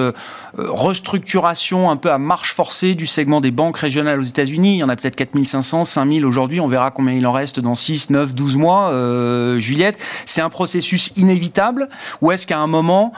restructuration 0.57 1.89
un 1.91 1.97
peu 1.97 2.11
à 2.11 2.17
marche 2.17 2.53
forcée 2.53 2.95
du 2.95 3.07
segment 3.07 3.41
des 3.41 3.51
banques 3.51 3.77
régionales 3.77 4.19
aux 4.19 4.23
États-Unis. 4.23 4.75
Il 4.75 4.77
y 4.77 4.83
en 4.83 4.89
a 4.89 4.95
peut-être 4.95 5.17
4500, 5.17 5.85
5000 5.85 6.25
aujourd'hui. 6.25 6.61
On 6.61 6.67
verra 6.67 6.91
combien 6.91 7.13
il 7.13 7.27
en 7.27 7.33
reste 7.33 7.59
dans 7.59 7.75
6, 7.75 8.09
9, 8.09 8.33
12 8.33 8.55
mois. 8.55 9.57
Juliette, 9.59 9.99
c'est 10.25 10.41
un 10.41 10.49
processus 10.49 11.11
inévitable 11.15 11.89
ou 12.21 12.31
est-ce 12.31 12.47
qu'à 12.47 12.59
un 12.59 12.67
moment 12.67 13.11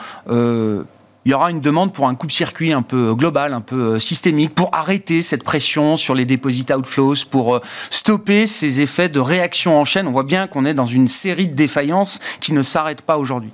il 1.24 1.32
y 1.32 1.34
aura 1.34 1.50
une 1.50 1.60
demande 1.60 1.92
pour 1.92 2.08
un 2.08 2.14
coup-de-circuit 2.14 2.72
un 2.72 2.82
peu 2.82 3.14
global, 3.14 3.52
un 3.52 3.60
peu 3.60 3.94
euh, 3.94 3.98
systémique, 3.98 4.54
pour 4.54 4.70
arrêter 4.72 5.22
cette 5.22 5.44
pression 5.44 5.96
sur 5.96 6.14
les 6.14 6.24
deposit 6.24 6.70
outflows, 6.70 7.26
pour 7.30 7.56
euh, 7.56 7.60
stopper 7.90 8.46
ces 8.46 8.80
effets 8.80 9.08
de 9.08 9.20
réaction 9.20 9.78
en 9.78 9.84
chaîne. 9.84 10.08
On 10.08 10.12
voit 10.12 10.22
bien 10.22 10.46
qu'on 10.46 10.64
est 10.64 10.74
dans 10.74 10.86
une 10.86 11.08
série 11.08 11.46
de 11.46 11.54
défaillances 11.54 12.20
qui 12.40 12.52
ne 12.52 12.62
s'arrêtent 12.62 13.02
pas 13.02 13.18
aujourd'hui. 13.18 13.52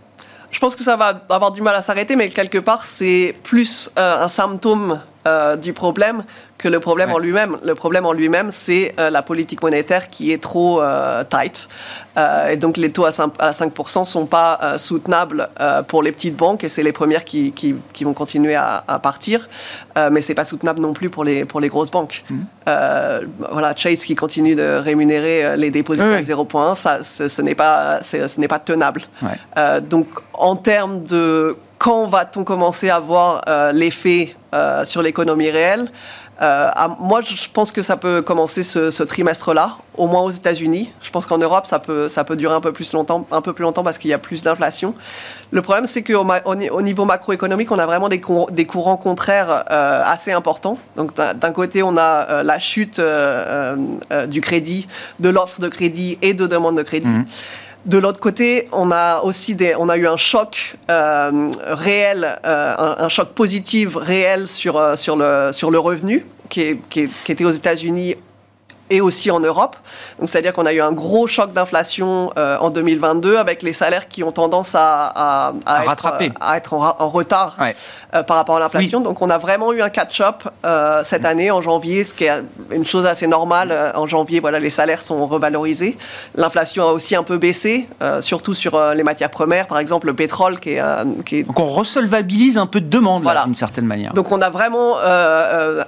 Je 0.53 0.61
pense 0.61 0.77
que 0.77 0.85
ça 0.85 0.97
va 0.97 1.21
avoir 1.29 1.51
du 1.51 1.61
mal 1.61 1.75
à 1.75 1.83
s'arrêter, 1.83 2.15
mais 2.15 2.31
quelque 2.31 2.59
part, 2.59 2.85
c'est 2.85 3.35
plus 3.43 3.91
euh, 3.99 4.25
un 4.25 4.29
symptôme 4.29 5.01
du 5.61 5.73
problème 5.73 6.23
que 6.59 6.69
le 6.69 6.81
problème 6.81 7.13
en 7.13 7.19
lui-même. 7.19 7.57
Le 7.63 7.75
problème 7.75 8.07
en 8.07 8.13
lui-même, 8.13 8.51
c'est 8.51 8.95
euh, 8.99 9.11
la 9.11 9.23
politique 9.23 9.63
monétaire 9.63 10.11
qui 10.11 10.33
est 10.33 10.43
trop 10.43 10.81
euh, 10.81 11.23
tight. 11.25 11.69
Euh, 12.17 12.49
et 12.49 12.57
donc 12.57 12.77
les 12.77 12.91
taux 12.91 13.05
à 13.05 13.11
5%, 13.11 14.01
ne 14.01 14.05
sont 14.05 14.27
pas 14.27 14.79
soutenables 14.79 15.49
pour 15.89 16.03
les 16.03 16.13
petites 16.13 16.37
banques 16.37 16.65
et 16.65 16.69
c'est 16.69 16.83
les 16.83 16.93
premières 16.93 17.25
qui, 17.25 17.53
qui, 17.53 17.75
qui, 17.93 18.05
vont 18.05 18.15
continuer 18.15 18.55
à, 18.55 18.85
à 18.89 18.99
partir. 18.99 19.49
mais 20.11 20.23
c'est 20.23 20.35
pas 20.35 20.45
soutenable 20.45 20.81
non 20.81 20.95
plus 20.95 21.11
pour 21.11 21.25
les, 21.25 21.45
pour 21.45 21.61
les 21.61 21.69
grosses 21.69 21.91
banques. 21.91 22.25
Mmh. 22.31 22.37
voilà, 23.53 23.75
Chase 23.77 24.05
qui 24.05 24.15
continue 24.15 24.55
de 24.55 24.79
rémunérer 24.79 25.57
les 25.57 25.71
dépôts 25.71 26.01
à 26.01 26.21
0,1, 26.21 26.75
ça, 26.75 27.03
ce, 27.03 27.43
n'est 27.43 27.55
pas, 27.55 28.01
ce 28.03 28.41
n'est 28.41 28.49
pas 28.49 28.59
tenable. 28.59 29.03
donc 29.83 30.07
en 30.33 30.57
termes 30.57 31.03
de 31.05 31.57
quand 31.79 32.07
va-t-on 32.07 32.45
commencer 32.45 32.91
à 32.91 32.99
voir 32.99 33.43
l'effet 33.73 34.35
sur 34.85 35.03
l'économie 35.03 35.51
réelle? 35.51 35.91
Euh, 36.43 36.69
moi, 37.01 37.23
je 37.23 37.49
pense 37.51 37.73
que 37.73 37.81
ça 37.81 37.97
peut 37.97 38.21
commencer 38.21 38.63
ce, 38.63 39.03
trimestre-là, 39.03 39.79
au 39.97 40.07
moins 40.07 40.23
aux 40.23 40.31
États-Unis. 40.31 40.93
Je 41.01 41.11
pense 41.11 41.27
qu'en 41.27 41.39
Europe, 41.39 41.67
ça 41.67 41.79
peut, 41.79 42.09
ça 42.09 42.25
peut 42.25 42.37
durer 42.37 42.55
un 42.55 42.61
peu 42.61 42.73
plus 42.73 42.93
longtemps, 42.93 43.27
un 43.31 43.41
peu 43.41 43.53
plus 43.53 43.63
longtemps 43.63 43.83
parce 43.83 43.97
qu'il 43.97 44.11
y 44.11 44.15
a 44.15 44.19
plus 44.19 44.43
d'inflation. 44.43 44.95
Le 45.51 45.63
problème, 45.63 45.87
c'est 45.87 46.03
qu'au 46.03 46.27
au 46.45 46.83
niveau 46.83 47.05
macroéconomique, 47.05 47.71
on 47.71 47.79
a 47.79 47.87
vraiment 47.87 48.09
des, 48.09 48.21
courants 48.21 48.97
contraires 48.97 49.65
euh, 49.71 50.03
assez 50.05 50.33
importants. 50.33 50.79
Donc, 50.97 51.15
d'un 51.15 51.53
côté, 51.53 51.83
on 51.83 51.97
a 51.97 52.27
euh, 52.29 52.43
la 52.43 52.59
chute 52.59 53.01
du 54.29 54.41
crédit, 54.41 54.87
de 55.21 55.29
l'offre 55.31 55.61
de 55.61 55.69
crédit 55.69 56.19
et 56.21 56.35
de 56.35 56.47
demande 56.47 56.77
de 56.77 56.83
crédit. 56.83 57.07
Mmh. 57.07 57.27
De 57.87 57.99
l'autre 57.99 58.19
côté, 58.19 58.69
on 58.73 58.91
a 58.91 59.21
aussi 59.21 59.55
des, 59.55 59.77
on 59.77 59.89
a 59.89 59.97
eu 59.97 60.09
un 60.09 60.17
choc 60.17 60.77
euh, 60.91 61.51
réel, 61.69 62.37
euh, 62.45 62.95
un, 62.99 63.09
choc 63.09 63.29
positif 63.29 63.95
réel 63.95 64.49
sur, 64.49 64.77
euh, 64.77 64.97
le, 64.97 65.79
revenu 65.79 66.27
qui 66.51 66.81
était 67.29 67.45
aux 67.45 67.51
États-Unis 67.51 68.17
et 68.91 69.01
aussi 69.01 69.31
en 69.31 69.41
Europe. 69.41 69.77
Donc, 70.19 70.29
c'est-à-dire 70.29 70.53
qu'on 70.53 70.67
a 70.67 70.73
eu 70.73 70.81
un 70.81 70.93
gros 70.93 71.27
choc 71.27 71.53
d'inflation 71.53 72.33
euh, 72.39 72.57
en 72.59 72.71
2022 72.71 73.37
avec 73.37 73.63
les 73.63 73.73
salaires 73.73 74.09
qui 74.09 74.23
ont 74.23 74.33
tendance 74.33 74.75
à, 74.75 75.07
à, 75.67 75.85
être, 75.93 76.07
à 76.41 76.57
être, 76.57 76.73
en, 76.73 77.09
retard 77.09 77.57
euh, 77.61 78.23
par 78.23 78.37
rapport 78.37 78.57
à 78.57 78.61
l'inflation. 78.61 79.01
Donc, 79.01 79.23
on 79.23 79.31
a 79.31 79.39
vraiment 79.39 79.73
eu 79.73 79.83
un 79.83 79.89
catch-up 79.89 80.45
euh, 80.65 81.03
cette 81.03 81.23
mm. 81.23 81.27
année 81.27 81.51
en 81.51 81.61
janvier, 81.61 82.05
ce 82.05 82.15
qui 82.15 82.25
est 82.25 82.43
une 82.71 82.85
chose 82.85 83.07
assez 83.07 83.27
normale. 83.27 83.93
En 83.95 84.07
janvier, 84.07 84.41
voilà, 84.41 84.59
les 84.59 84.71
salaires 84.71 85.03
sont 85.03 85.27
revalorisés. 85.27 85.97
L'inflation 86.35 86.89
a 86.89 86.93
aussi 86.93 87.17
un 87.17 87.23
peu 87.23 87.39
baissé, 87.39 87.89
surtout 88.21 88.55
sur 88.55 88.79
les 88.95 89.03
matières 89.03 89.31
premières, 89.31 89.67
par 89.67 89.79
exemple 89.79 90.07
le 90.07 90.15
pétrole 90.15 90.61
qui 90.61 90.71
est, 90.71 90.83
qui 91.25 91.43
Donc, 91.43 91.59
on 91.59 91.67
resolvabilise 91.67 92.59
un 92.59 92.67
peu 92.67 92.81
de 92.81 92.89
demande, 92.89 93.23
voilà. 93.23 93.45
d'une 93.45 93.55
certaine 93.55 93.87
manière. 93.87 94.13
Donc, 94.13 94.31
on 94.31 94.41
a 94.41 94.51
vraiment 94.51 94.97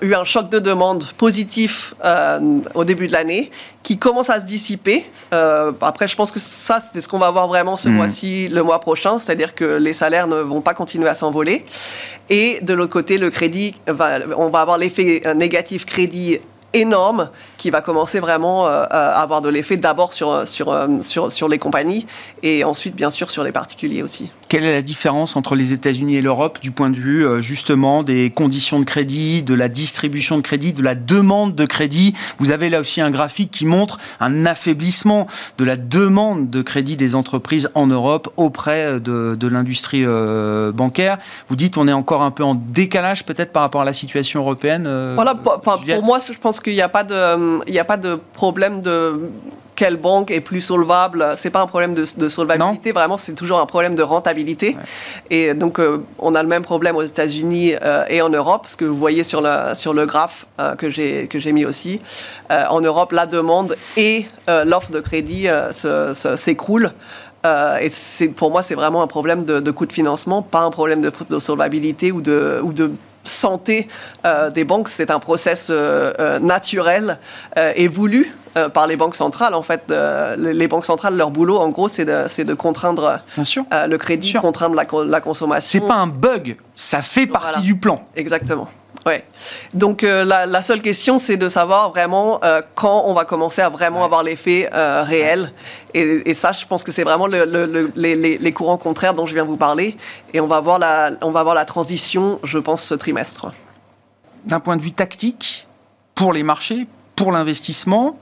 eu 0.03 0.15
un 0.15 0.25
choc 0.25 0.49
de 0.49 0.59
demande 0.59 1.05
positif 1.17 1.95
au 2.75 2.85
début 2.89 3.07
de 3.07 3.13
l'année, 3.13 3.51
qui 3.83 3.99
commence 3.99 4.31
à 4.31 4.41
se 4.41 4.45
dissiper. 4.45 5.05
Euh, 5.33 5.73
après, 5.81 6.09
je 6.09 6.17
pense 6.17 6.33
que 6.33 6.41
ça, 6.41 6.81
c'est 6.81 7.01
ce 7.01 7.09
qu'on 7.09 7.19
va 7.19 7.31
voir 7.31 7.47
vraiment 7.47 7.77
ce 7.77 7.89
mmh. 7.89 7.93
mois-ci, 7.93 8.49
le 8.49 8.63
mois 8.63 8.81
prochain, 8.81 9.19
c'est-à-dire 9.19 9.55
que 9.55 9.65
les 9.65 9.93
salaires 9.93 10.27
ne 10.27 10.41
vont 10.41 10.61
pas 10.61 10.75
continuer 10.75 11.09
à 11.09 11.15
s'envoler. 11.15 11.65
Et 12.31 12.59
de 12.63 12.75
l'autre 12.75 12.93
côté, 12.93 13.19
le 13.19 13.31
crédit, 13.31 13.75
va, 13.87 14.19
on 14.37 14.51
va 14.51 14.61
avoir 14.61 14.79
l'effet 14.79 15.23
négatif 15.35 15.87
crédit 15.87 16.41
énorme 16.75 17.31
qui 17.57 17.71
va 17.71 17.81
commencer 17.81 18.21
vraiment 18.21 18.67
euh, 18.67 18.85
à 18.91 19.21
avoir 19.21 19.41
de 19.41 19.49
l'effet 19.49 19.77
d'abord 19.77 20.13
sur, 20.13 20.47
sur, 20.47 20.73
euh, 20.73 20.87
sur, 21.03 21.33
sur, 21.33 21.49
les 21.49 21.59
compagnies 21.59 22.07
et 22.43 22.65
ensuite 22.65 22.95
bien 22.95 23.11
sûr 23.11 23.31
sur 23.31 23.43
les 23.43 23.53
particuliers 23.53 24.03
aussi. 24.03 24.31
Quelle 24.49 24.65
est 24.65 24.73
la 24.73 24.83
différence 24.83 25.37
entre 25.37 25.55
les 25.55 25.75
États-Unis 25.75 26.17
et 26.17 26.23
l'Europe 26.23 26.59
du 26.63 26.71
point 26.71 26.89
de 26.89 26.97
vue 26.97 27.27
euh, 27.27 27.41
justement 27.41 28.03
des 28.03 28.31
conditions 28.31 28.81
de 28.81 28.85
crédit, 28.85 29.43
de 29.43 29.53
la 29.53 29.69
distribution 29.69 30.39
de 30.39 30.43
crédit, 30.43 30.73
de 30.73 30.83
la 30.83 30.95
demande 30.95 31.55
de 31.55 31.67
crédit? 31.67 32.15
Vous 32.39 32.51
avez 32.51 32.71
là 32.71 32.81
aussi 32.81 33.03
un 33.03 33.11
graphique 33.11 33.51
qui 33.51 33.67
montre 33.67 33.99
un 34.21 34.47
affaiblissement 34.47 35.27
de 35.59 35.65
la 35.65 35.77
demande 35.77 36.49
de 36.49 36.63
crédit 36.63 36.97
des 36.97 37.15
entreprises 37.15 37.71
en 37.75 37.89
Europe 37.89 38.33
auprès 38.37 39.01
de, 39.01 39.37
de 39.39 39.49
l'industrie 39.49 40.05
bancaire. 40.73 41.19
Vous 41.49 41.57
dites 41.57 41.77
on 41.77 41.87
est 41.87 41.93
encore 41.93 42.23
un 42.23 42.31
peu 42.31 42.45
en 42.45 42.55
décalage 42.55 43.25
peut-être 43.25 43.53
par 43.53 43.63
rapport 43.63 43.83
à 43.83 43.85
la 43.85 43.93
situation 43.93 44.41
européenne 44.41 44.89
Voilà, 45.15 45.35
pour, 45.35 45.61
pour 45.61 46.03
moi 46.03 46.19
je 46.19 46.39
pense 46.39 46.61
qu'il 46.61 46.75
n'y 46.75 46.83
a 46.83 46.89
pas 46.89 47.05
de 47.05 47.59
il 47.67 47.73
n'y 47.73 47.79
a 47.79 47.85
pas 47.85 47.97
de 47.97 48.19
problème 48.33 48.81
de 48.81 49.31
quelle 49.79 49.97
banque 49.97 50.33
est 50.33 50.41
plus 50.41 50.61
solvable. 50.61 51.35
C'est 51.37 51.51
pas 51.51 51.61
un 51.61 51.69
problème 51.69 51.95
de, 51.95 52.29
solvabilité, 52.29 52.91
vraiment, 52.91 53.17
c'est 53.17 53.35
toujours 53.35 53.61
un 53.61 53.67
problème 53.67 53.95
de 53.95 54.03
rentabilité. 54.03 54.77
Et 55.31 55.55
donc, 55.55 55.79
euh, 55.79 55.99
on 56.19 56.35
a 56.35 56.43
le 56.43 56.49
même 56.49 56.65
problème 56.65 56.97
aux 56.97 57.03
États-Unis 57.03 57.75
euh, 57.81 58.05
et 58.09 58.21
en 58.21 58.29
Europe, 58.29 58.67
ce 58.67 58.75
que 58.75 58.85
vous 58.85 58.97
voyez 58.97 59.23
sur 59.23 59.41
le, 59.41 59.75
sur 59.75 59.95
le 59.95 60.05
graphe 60.05 60.47
euh, 60.59 60.75
que 60.75 60.91
j'ai 60.91 61.53
mis 61.53 61.65
aussi. 61.65 62.01
en 62.51 62.81
Europe, 62.81 63.13
la 63.13 63.27
demande 63.27 63.77
et 63.97 64.27
l'offre 64.65 64.91
de 64.91 64.99
crédit 64.99 65.47
s'écroulent. 66.35 66.93
et 67.81 67.89
c'est 67.89 68.31
pour 68.31 68.51
moi, 68.51 68.65
c'est 68.65 68.75
vraiment 68.75 69.03
un 69.03 69.07
problème 69.07 69.45
de, 69.45 69.61
de, 69.61 69.71
coût 69.71 69.87
de 69.87 69.93
financement, 69.93 70.43
pas 70.43 70.63
un 70.63 70.71
problème 70.71 71.01
de, 71.01 71.13
de 71.31 71.39
solvabilité 71.39 72.11
ou 72.11 72.21
de, 72.21 72.59
ou 72.65 72.73
de 72.73 72.91
santé 73.29 73.89
euh, 74.25 74.51
des 74.51 74.65
banques, 74.65 74.89
c'est 74.89 75.11
un 75.11 75.19
process 75.19 75.69
euh, 75.71 76.13
euh, 76.19 76.39
naturel 76.39 77.19
et 77.57 77.89
voulu 77.89 78.35
par 78.75 78.89
les 78.89 78.97
banques 78.97 79.15
centrales. 79.15 79.55
En 79.55 79.63
fait, 79.63 79.93
les 80.37 80.69
banques 80.69 80.85
centrales, 80.85 81.17
leur 81.17 81.31
boulot, 81.31 81.59
en 81.59 81.69
gros, 81.69 81.87
c'est 81.87 82.05
de, 82.05 82.43
de, 82.43 82.55
contraindre 82.55 83.21
le 83.37 83.97
crédit, 83.97 84.33
contraindre 84.33 84.75
la, 84.75 84.85
la 85.05 85.21
consommation. 85.21 85.81
C'est 85.81 85.87
pas 85.87 85.95
un 85.95 86.09
bug, 86.09 86.57
ça 86.75 87.01
fait 87.01 87.27
partie 87.27 87.61
du 87.61 87.77
plan. 87.77 88.03
Exactement. 88.17 88.69
Ouais. 89.07 89.25
Donc 89.75 90.05
euh, 90.05 90.25
la, 90.25 90.63
seule 90.63 90.83
question, 90.83 91.19
c'est 91.19 91.37
de 91.37 91.49
savoir 91.49 91.91
vraiment 91.91 92.41
euh, 92.43 92.61
quand 92.75 93.05
on 93.07 93.15
va 93.15 93.25
commencer 93.25 93.63
à 93.63 93.69
vraiment 93.69 94.05
avoir 94.05 94.23
l'effet 94.23 94.69
euh, 94.73 95.03
réel. 95.03 95.53
Et, 95.95 96.35
ça, 96.35 96.53
je 96.53 96.67
pense 96.67 96.85
que 96.85 96.93
c'est 96.93 97.05
vraiment 97.05 97.27
les, 97.27 98.53
courants 98.53 98.77
contraires 98.77 99.15
dont 99.15 99.27
je 99.27 99.35
viens 99.35 99.45
vous 99.45 99.57
parler. 99.57 99.97
Et 100.35 100.41
on 100.41 100.47
va 100.47 100.61
voir 100.61 100.79
la, 100.79 101.11
on 101.23 101.31
va 101.31 101.43
voir 101.43 101.55
la 101.55 101.65
transition, 101.65 102.39
je 102.45 102.59
pense, 102.59 102.83
ce 102.83 102.95
trimestre. 102.95 103.53
D'un 104.45 104.61
point 104.61 104.77
de 104.77 104.83
vue 104.83 104.93
tactique, 104.93 105.67
pour 106.15 106.33
les 106.33 106.43
marchés, 106.43 106.87
pour 107.17 107.33
l'investissement, 107.33 108.19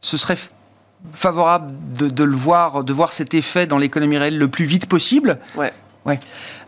ce 0.00 0.16
serait 0.16 0.38
favorable 1.12 1.72
de, 1.94 2.08
de, 2.08 2.24
le 2.24 2.36
voir, 2.36 2.82
de 2.82 2.92
voir 2.92 3.12
cet 3.12 3.34
effet 3.34 3.66
dans 3.66 3.78
l'économie 3.78 4.16
réelle 4.16 4.38
le 4.38 4.48
plus 4.48 4.64
vite 4.64 4.86
possible? 4.86 5.38
Ouais. 5.56 5.72
Ouais. 6.04 6.18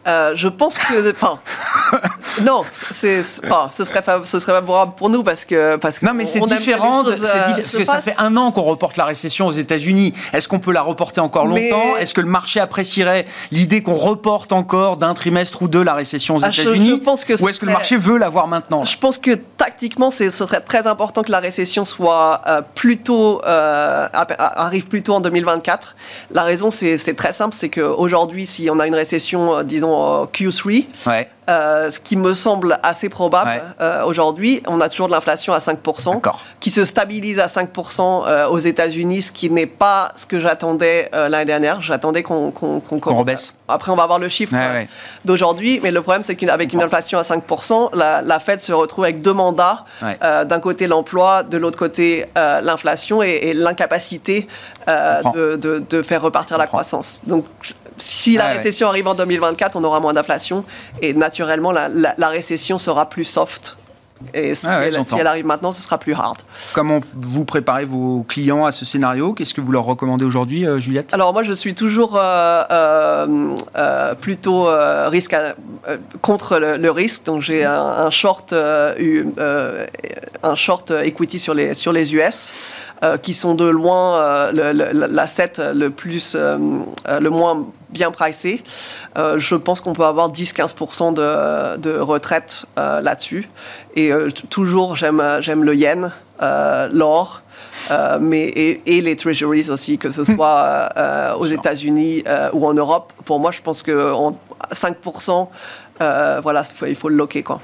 Euh, 0.06 0.32
je 0.34 0.48
pense 0.48 0.78
que, 0.78 1.10
enfin, 1.10 1.38
non, 2.42 2.64
c'est, 2.68 3.25
ce 3.25 3.84
serait, 3.84 4.04
ce 4.25 4.38
serait 4.38 4.52
favorable 4.52 4.92
pour 4.96 5.10
nous 5.10 5.25
parce 5.25 5.44
que, 5.44 5.76
parce 5.76 5.98
que 5.98 6.06
non, 6.06 6.14
mais 6.14 6.26
c'est 6.26 6.40
différent. 6.40 7.02
parce 7.04 7.76
que 7.76 7.84
ça 7.84 8.00
fait 8.00 8.14
un 8.18 8.36
an 8.36 8.52
qu'on 8.52 8.62
reporte 8.62 8.96
la 8.96 9.04
récession 9.04 9.46
aux 9.46 9.52
États-Unis. 9.52 10.14
Est-ce 10.32 10.48
qu'on 10.48 10.60
peut 10.60 10.72
la 10.72 10.82
reporter 10.82 11.22
encore 11.22 11.46
longtemps? 11.46 11.96
Est-ce 11.98 12.14
que 12.14 12.20
le 12.20 12.28
marché 12.28 12.60
apprécierait 12.60 13.26
l'idée 13.50 13.82
qu'on 13.82 13.94
reporte 13.94 14.52
encore 14.52 14.96
d'un 14.96 15.14
trimestre 15.14 15.62
ou 15.62 15.68
deux 15.68 15.82
la 15.82 15.94
récession 15.94 16.36
aux 16.36 16.44
ah, 16.44 16.50
États-Unis? 16.50 17.02
Ou 17.04 17.48
est-ce 17.48 17.60
que 17.60 17.66
le 17.66 17.72
marché 17.72 17.96
veut 17.96 18.18
la 18.18 18.28
voir 18.28 18.46
maintenant? 18.46 18.84
Je 18.84 18.98
pense 18.98 19.18
que 19.18 19.32
tactiquement, 19.32 20.10
ce 20.10 20.30
serait 20.30 20.60
très 20.60 20.86
important 20.86 21.22
que 21.22 21.32
la 21.32 21.40
récession 21.40 21.84
soit 21.84 22.42
euh, 22.46 22.62
plutôt 22.75 23.42
euh, 23.44 24.06
arrive 24.12 24.86
plutôt 24.86 25.14
en 25.14 25.20
2024. 25.20 25.96
La 26.30 26.44
raison, 26.44 26.70
c'est 26.70 27.16
très 27.16 27.32
simple, 27.32 27.54
c'est 27.56 27.70
qu'aujourd'hui, 27.70 28.46
si 28.46 28.68
on 28.70 28.78
a 28.78 28.86
une 28.86 28.94
récession, 28.94 29.62
disons 29.62 29.96
Q3. 30.33 30.87
euh, 31.49 31.93
ce 31.93 32.00
qui 32.00 32.17
me 32.17 32.35
semble 32.35 32.76
assez 32.83 33.09
probable 33.09 33.62
euh, 33.81 34.05
aujourd'hui. 34.05 34.62
On 34.67 34.81
a 34.81 34.88
toujours 34.88 35.07
de 35.07 35.12
l'inflation 35.12 35.53
à 35.53 35.59
5%, 35.59 36.21
qui 36.59 36.71
se 36.71 36.85
stabilise 36.85 37.38
à 37.38 37.47
5% 37.47 38.25
euh, 38.26 38.49
aux 38.49 38.59
États-Unis, 38.59 39.23
ce 39.23 39.33
qui 39.33 39.49
n'est 39.49 39.67
pas 39.67 40.11
ce 40.17 40.26
que 40.26 40.41
j'attendais 40.41 41.09
l'année 41.12 41.45
dernière. 41.45 41.81
J'attendais 41.81 42.23
qu'on 42.25 42.50
qu 42.50 42.99
commence. 42.99 43.55
Après, 43.69 43.93
on 43.93 43.97
va 43.97 44.03
avoir 44.05 44.19
le 44.19 44.29
chiffre 44.29 44.57
d'aujourd'hui, 45.25 45.81
mais 45.83 45.93
le 45.93 46.03
problème, 46.03 46.23
c'est 46.23 46.35
qu'avec 46.35 46.73
une 46.73 46.83
inflation 46.83 47.19
à 47.19 47.23
5%, 47.23 47.97
la, 47.97 48.23
la, 48.23 48.41
Fed 48.41 48.61
se 48.61 48.73
retrouve 48.73 49.05
avec 49.05 49.23
deux 49.23 49.33
mandats. 49.33 49.85
D'un 50.00 50.61
côté, 50.61 50.88
l'emploi, 50.88 51.45
de 51.45 51.59
l'autre 51.59 51.79
côté, 51.79 52.26
l'inflation 52.35 53.23
et, 53.23 53.55
l'incapacité 53.55 54.49
de, 54.88 55.57
de, 55.57 55.83
de, 55.88 56.03
faire 56.03 56.23
repartir 56.23 56.59
la 56.59 56.67
croissance. 56.67 57.23
Donc, 57.26 57.45
si 57.97 58.37
la 58.37 58.49
récession 58.49 58.88
arrive 58.88 59.09
en 59.09 59.15
2024, 59.15 59.76
on 59.76 59.85
aura 59.85 60.00
moins 60.00 60.12
d'inflation 60.12 60.65
et 61.03 61.15
naturellement 61.15 61.73
la, 61.73 62.29
récession 62.29 62.79
sera 62.79 63.09
plus 63.09 63.25
soft. 63.25 63.76
Et 64.33 64.55
si, 64.55 64.67
elle, 64.67 65.26
arrive 65.26 65.45
maintenant, 65.45 65.73
ce 65.73 65.83
sera 65.83 65.99
plus 65.99 66.15
hard. 66.15 66.38
Comment 66.73 67.00
vous 67.15 67.45
préparez 67.45 67.85
vos 67.85 68.25
clients 68.26 68.65
à 68.65 68.73
ce 68.73 68.87
scénario? 68.87 69.35
Qu'est-ce 69.35 69.53
que 69.53 69.61
vous 69.61 69.73
leur 69.73 69.85
recommandez 69.85 70.25
aujourd'hui, 70.25 70.67
euh, 70.67 70.79
Juliette? 70.79 71.12
Alors 71.12 71.35
moi, 71.35 71.43
je 71.43 71.53
suis 71.53 71.75
toujours 71.75 72.17
euh, 72.17 73.53
euh, 73.76 74.15
plutôt 74.15 74.69
risque 75.09 75.37
contre 76.23 76.59
le, 76.59 76.91
risque. 76.91 77.26
Donc 77.26 77.43
j'ai 77.43 77.65
un, 77.65 78.09
short, 78.09 78.55
un 78.55 80.55
short 80.55 80.93
equity 80.93 81.38
sur 81.38 81.53
les 81.53 81.75
sur 81.75 81.93
les 81.93 82.15
US. 82.15 82.55
qui 83.23 83.35
sont 83.35 83.55
de 83.55 83.67
loin 83.67 84.50
l'asset 84.53 85.53
le 85.75 85.91
plus 85.91 86.35
le 86.35 87.29
moins 87.29 87.67
bien 87.90 88.11
pricé. 88.11 88.62
Euh, 89.16 89.38
je 89.38 89.55
pense 89.55 89.81
qu'on 89.81 89.93
peut 89.93 90.05
avoir 90.05 90.31
10-15% 90.31 91.14
de, 91.14 91.76
de, 91.78 91.99
retraite 91.99 92.66
euh, 92.78 93.00
là-dessus. 93.00 93.49
Et 93.95 94.12
euh, 94.12 94.31
toujours, 94.50 94.97
j'aime, 94.97 95.23
j'aime 95.40 95.64
le 95.64 95.75
yen, 95.75 96.12
l'or. 96.40 97.43
mais 98.21 98.49
et, 98.49 99.00
les 99.00 99.16
treasuries 99.16 99.71
aussi, 99.71 99.99
que 99.99 100.11
ce 100.11 100.23
hmm. 100.23 100.35
soit 100.37 100.88
aux 101.38 101.47
États-Unis 101.47 102.25
ou 102.52 102.66
en 102.66 102.75
Europe. 102.75 103.12
Pour 103.25 103.40
moi, 103.40 103.50
je 103.50 103.62
pense 103.62 103.83
que 103.83 104.12
5%, 104.73 105.49
voilà, 106.43 106.62
il 106.87 106.97
faut 106.97 107.09
le 107.09 107.16
loquer 107.16 107.43
quoi. 107.43 107.61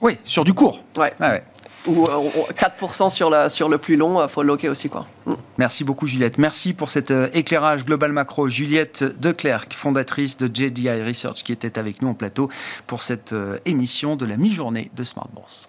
Oui, 0.00 0.18
sur 0.24 0.44
du 0.44 0.52
court. 0.52 0.80
Ouais. 0.96 1.12
ouais 1.20 1.42
ou 1.86 2.04
4% 2.04 3.10
sur, 3.10 3.30
la, 3.30 3.48
sur 3.48 3.68
le 3.68 3.78
plus 3.78 3.96
long, 3.96 4.22
il 4.22 4.28
faut 4.28 4.42
loquer 4.42 4.68
aussi. 4.68 4.88
Quoi. 4.88 5.06
Mm. 5.26 5.34
Merci 5.58 5.84
beaucoup 5.84 6.06
Juliette. 6.06 6.38
Merci 6.38 6.74
pour 6.74 6.90
cet 6.90 7.10
euh, 7.10 7.28
éclairage 7.32 7.84
global 7.84 8.12
macro. 8.12 8.48
Juliette 8.48 9.04
Declercq, 9.20 9.72
fondatrice 9.74 10.36
de 10.36 10.46
JDI 10.46 11.02
Research, 11.02 11.42
qui 11.42 11.52
était 11.52 11.78
avec 11.78 12.02
nous 12.02 12.08
en 12.08 12.14
plateau 12.14 12.50
pour 12.86 13.02
cette 13.02 13.32
euh, 13.32 13.58
émission 13.64 14.16
de 14.16 14.26
la 14.26 14.36
mi-journée 14.36 14.90
de 14.94 15.04
Smart 15.04 15.28
Bourse. 15.32 15.68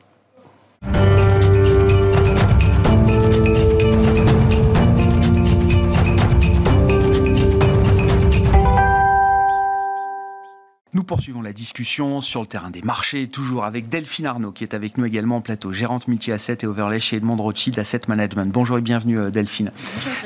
Nous 10.94 11.04
poursuivons 11.04 11.42
la 11.42 11.52
discussion 11.52 12.22
sur 12.22 12.40
le 12.40 12.48
terrain 12.48 12.70
des 12.70 12.82
marchés, 12.82 13.28
toujours 13.28 13.66
avec 13.66 13.90
Delphine 13.90 14.26
Arnaud, 14.26 14.54
qui 14.54 14.64
est 14.64 14.74
avec 14.74 14.98
nous 14.98 15.04
également 15.04 15.36
en 15.36 15.42
plateau, 15.42 15.74
gérante 15.74 16.08
multi-asset 16.08 16.60
et 16.62 16.66
overlay 16.66 17.02
chez 17.02 17.18
Edmond 17.18 17.36
Rothschild 17.36 17.78
Asset 17.78 18.00
Management. 18.08 18.50
Bonjour 18.54 18.78
et 18.78 18.82
bienvenue 18.82 19.20
euh, 19.20 19.30
Delphine. 19.30 19.74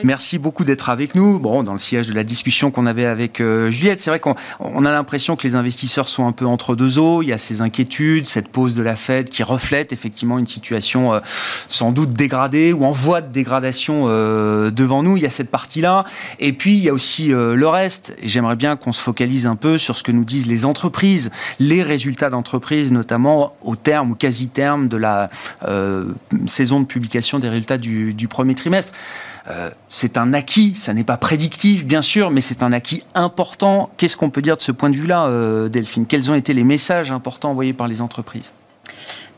Merci 0.03 0.37
beaucoup 0.37 0.63
d'être 0.63 0.89
avec 0.89 1.15
nous. 1.15 1.39
Bon, 1.39 1.63
dans 1.63 1.73
le 1.73 1.79
siège 1.79 2.05
de 2.05 2.13
la 2.13 2.23
discussion 2.23 2.69
qu'on 2.69 2.85
avait 2.85 3.07
avec 3.07 3.41
euh, 3.41 3.71
Juliette, 3.71 4.01
c'est 4.01 4.11
vrai 4.11 4.19
qu'on 4.19 4.35
a 4.35 4.91
l'impression 4.91 5.35
que 5.35 5.47
les 5.47 5.55
investisseurs 5.55 6.07
sont 6.07 6.27
un 6.27 6.31
peu 6.31 6.45
entre 6.45 6.75
deux 6.75 6.99
eaux. 6.99 7.23
Il 7.23 7.29
y 7.29 7.33
a 7.33 7.39
ces 7.39 7.61
inquiétudes, 7.61 8.27
cette 8.27 8.49
pause 8.49 8.75
de 8.75 8.83
la 8.83 8.95
Fed 8.95 9.31
qui 9.31 9.41
reflète 9.41 9.91
effectivement 9.93 10.37
une 10.37 10.47
situation 10.47 11.15
euh, 11.15 11.21
sans 11.69 11.91
doute 11.91 12.13
dégradée 12.13 12.71
ou 12.71 12.85
en 12.85 12.91
voie 12.91 13.21
de 13.21 13.31
dégradation 13.31 14.05
devant 14.05 15.01
nous. 15.01 15.17
Il 15.17 15.23
y 15.23 15.25
a 15.25 15.31
cette 15.31 15.49
partie-là. 15.49 16.05
Et 16.37 16.53
puis, 16.53 16.75
il 16.75 16.83
y 16.83 16.89
a 16.89 16.93
aussi 16.93 17.29
le 17.29 17.67
reste. 17.67 18.15
J'aimerais 18.21 18.55
bien 18.55 18.75
qu'on 18.75 18.93
se 18.93 19.01
focalise 19.01 19.47
un 19.47 19.55
peu 19.55 19.79
sur 19.79 19.97
ce 19.97 20.03
que 20.03 20.11
nous 20.11 20.23
disent 20.23 20.47
les 20.51 20.60
entreprises, 20.65 21.31
les 21.59 21.83
résultats 21.83 22.29
d'entreprise, 22.29 22.91
notamment 22.91 23.55
au 23.61 23.75
terme 23.75 24.11
ou 24.11 24.15
quasi-terme 24.15 24.87
de 24.87 24.97
la 24.97 25.29
euh, 25.67 26.05
saison 26.47 26.81
de 26.81 26.85
publication 26.85 27.39
des 27.39 27.49
résultats 27.49 27.77
du, 27.77 28.27
premier 28.29 28.55
trimestre. 28.55 28.93
Euh, 29.49 29.71
c'est 29.89 30.17
un 30.17 30.33
acquis, 30.33 30.75
ça 30.75 30.93
n'est 30.93 31.03
pas 31.03 31.17
prédictif 31.17 31.85
bien 31.85 32.03
sûr, 32.03 32.29
mais 32.29 32.41
c'est 32.41 32.61
un 32.61 32.71
acquis 32.71 33.03
important. 33.15 33.89
Qu'est-ce 33.97 34.15
qu'on 34.15 34.29
peut 34.29 34.41
dire 34.41 34.55
de 34.55 34.61
ce 34.61 34.71
point 34.71 34.89
de 34.89 34.95
vue-là, 34.95 35.25
euh, 35.25 35.67
Delphine? 35.67 36.05
Quels 36.05 36.29
ont 36.29 36.35
été 36.35 36.53
les 36.53 36.63
messages 36.63 37.11
importants 37.11 37.51
envoyés 37.51 37.73
par 37.73 37.87
les 37.87 38.01
entreprises? 38.01 38.53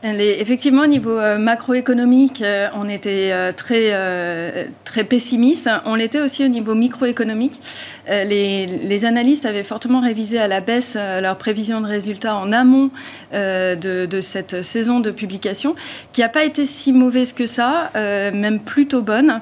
Effectivement, 0.04 0.82
au 0.82 0.86
niveau 0.86 1.18
euh, 1.18 1.38
macroéconomique, 1.38 2.42
euh, 2.42 2.68
on 2.74 2.88
était 2.88 3.30
euh, 3.32 3.52
très, 3.52 4.68
très 4.84 5.04
pessimiste. 5.04 5.70
On 5.86 5.94
l'était 5.94 6.20
aussi 6.20 6.44
au 6.44 6.48
niveau 6.48 6.74
microéconomique. 6.74 7.60
Les, 8.08 9.04
analystes 9.04 9.46
avaient 9.46 9.64
fortement 9.64 10.00
révisé 10.00 10.38
à 10.38 10.46
la 10.46 10.60
baisse 10.60 10.94
leurs 10.94 11.36
prévisions 11.36 11.80
de 11.80 11.86
résultats 11.86 12.36
en 12.36 12.52
amont 12.52 12.90
de, 13.32 14.20
cette 14.20 14.62
saison 14.62 15.00
de 15.00 15.10
publication, 15.10 15.74
qui 16.12 16.20
n'a 16.20 16.28
pas 16.28 16.44
été 16.44 16.66
si 16.66 16.92
mauvaise 16.92 17.32
que 17.32 17.46
ça, 17.46 17.90
même 17.94 18.60
plutôt 18.60 19.02
bonne. 19.02 19.40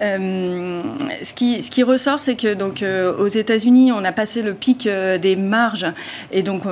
ce, 0.00 1.34
qui, 1.34 1.82
ressort, 1.82 2.20
c'est 2.20 2.36
que 2.36 2.54
donc, 2.54 2.84
aux 3.18 3.28
États-Unis, 3.28 3.92
on 3.92 4.04
a 4.04 4.12
passé 4.12 4.42
le 4.42 4.54
pic 4.54 4.88
des 5.20 5.36
marges, 5.36 5.86
et 6.32 6.42
donc 6.42 6.62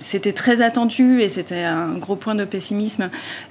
c'était 0.00 0.32
très 0.32 0.60
attendu, 0.60 1.22
et 1.22 1.28
c'était 1.28 1.64
un 1.64 1.94
gros 1.94 2.16
point 2.16 2.34
de 2.34 2.44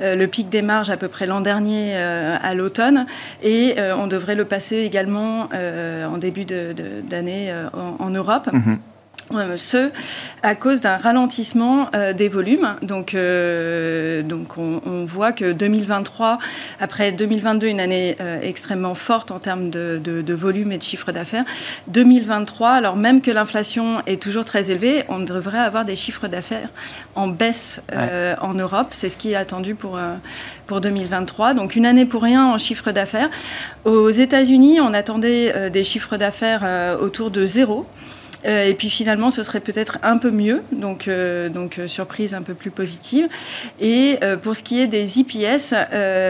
euh, 0.02 0.16
le 0.16 0.28
pic 0.28 0.50
des 0.50 0.62
marges 0.62 0.90
à 0.90 0.98
peu 0.98 1.08
près 1.08 1.26
l'an 1.26 1.42
dernier 1.42 1.94
euh, 1.96 2.38
à 2.42 2.54
l'automne, 2.54 3.06
et 3.44 3.76
euh, 3.78 3.96
on 3.96 4.08
devrait 4.08 4.36
le 4.36 4.46
passer 4.46 4.78
également 4.78 5.50
en 5.52 6.18
début 6.18 6.46
d'année 6.46 7.54
en, 7.74 8.10
Europe. 8.10 8.50
Mhm. 8.52 8.80
Euh, 9.34 9.58
ce 9.58 9.90
à 10.42 10.56
cause 10.56 10.82
d'un 10.82 10.96
ralentissement 10.96 11.90
euh, 11.94 12.14
des 12.14 12.30
volumes. 12.30 12.76
Donc, 12.82 13.14
euh, 13.14 14.22
donc 14.22 14.58
on, 14.58 15.04
voit 15.06 15.32
que 15.32 15.52
2023, 15.52 16.38
après 16.80 17.12
2022, 17.12 17.68
une 17.68 17.80
année 17.80 18.16
extrêmement 18.42 18.94
forte 18.94 19.32
en 19.32 19.40
termes 19.40 19.70
de, 19.70 20.00
de, 20.04 20.34
volume 20.34 20.72
et 20.72 20.78
de 20.78 20.84
chiffre 20.84 21.12
d'affaires, 21.12 21.46
2023, 21.88 22.70
alors 22.70 22.96
même 22.96 23.22
que 23.22 23.32
l'inflation 23.32 24.02
est 24.06 24.22
toujours 24.22 24.46
très 24.46 24.70
élevée, 24.70 25.04
on 25.08 25.20
devrait 25.20 25.60
avoir 25.60 25.86
des 25.86 25.96
chiffres 25.96 26.28
d'affaires 26.28 26.70
en 27.16 27.28
baisse 27.28 27.82
en 28.42 28.54
Europe. 28.54 28.90
C'est 28.92 29.10
ce 29.10 29.18
qui 29.18 29.32
est 29.32 29.36
attendu 29.36 29.76
pour, 29.76 30.00
pour 30.68 30.82
2023. 30.82 31.54
Donc 31.54 31.76
une 31.76 31.86
année 31.86 32.06
pour 32.06 32.22
rien 32.22 32.46
en 32.46 32.58
chiffre 32.58 32.92
d'affaires. 32.92 33.30
Aux 33.86 34.10
États-Unis, 34.10 34.80
on 34.82 34.94
attendait 34.94 35.70
des 35.70 35.84
chiffres 35.84 36.18
d'affaires 36.18 36.98
autour 37.02 37.32
de 37.32 37.46
zéro. 37.46 37.88
Euh, 38.46 38.68
et 38.68 38.74
puis 38.74 38.90
finalement, 38.90 39.30
ce 39.30 39.44
serait 39.44 39.60
peut-être 39.60 39.98
un 40.04 40.18
peu 40.18 40.32
mieux, 40.32 40.62
donc, 40.72 41.08
euh, 41.08 41.50
donc 41.50 41.80
euh, 41.80 41.88
surprise 41.88 42.34
un 42.34 42.42
peu 42.42 42.54
plus 42.54 42.72
positive. 42.72 43.28
Et 43.80 44.20
pour 44.42 44.56
ce 44.56 44.64
qui 44.64 44.80
est 44.80 44.88
des 44.88 45.20
IPS, 45.20 45.74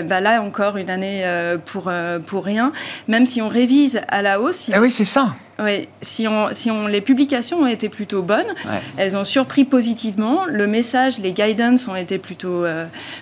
bah 0.08 0.22
là 0.22 0.41
encore 0.41 0.78
une 0.78 0.89
année 0.89 1.24
pour, 1.65 1.91
pour 2.26 2.46
rien, 2.46 2.72
même 3.08 3.26
si 3.26 3.41
on 3.41 3.48
révise 3.48 4.02
à 4.08 4.22
la 4.22 4.39
hausse. 4.39 4.70
ah 4.74 4.82
oui, 4.82 4.91
c'est 4.91 5.06
ça. 5.06 5.36
Oui, 5.60 5.88
si, 6.02 6.28
on, 6.28 6.50
si 6.52 6.70
on, 6.70 6.86
les 6.86 7.02
publications 7.02 7.62
ont 7.62 7.67
été 7.67 7.89
plutôt 7.89 8.22
bonnes, 8.22 8.54
elles 8.98 9.17
ont 9.17 9.26
surpris 9.26 9.65
positivement. 9.65 10.46
Le 10.46 10.67
message, 10.67 11.17
les 11.20 11.34
guidance 11.34 11.88
ont 11.88 11.96
été 11.96 12.17
plutôt, 12.20 12.65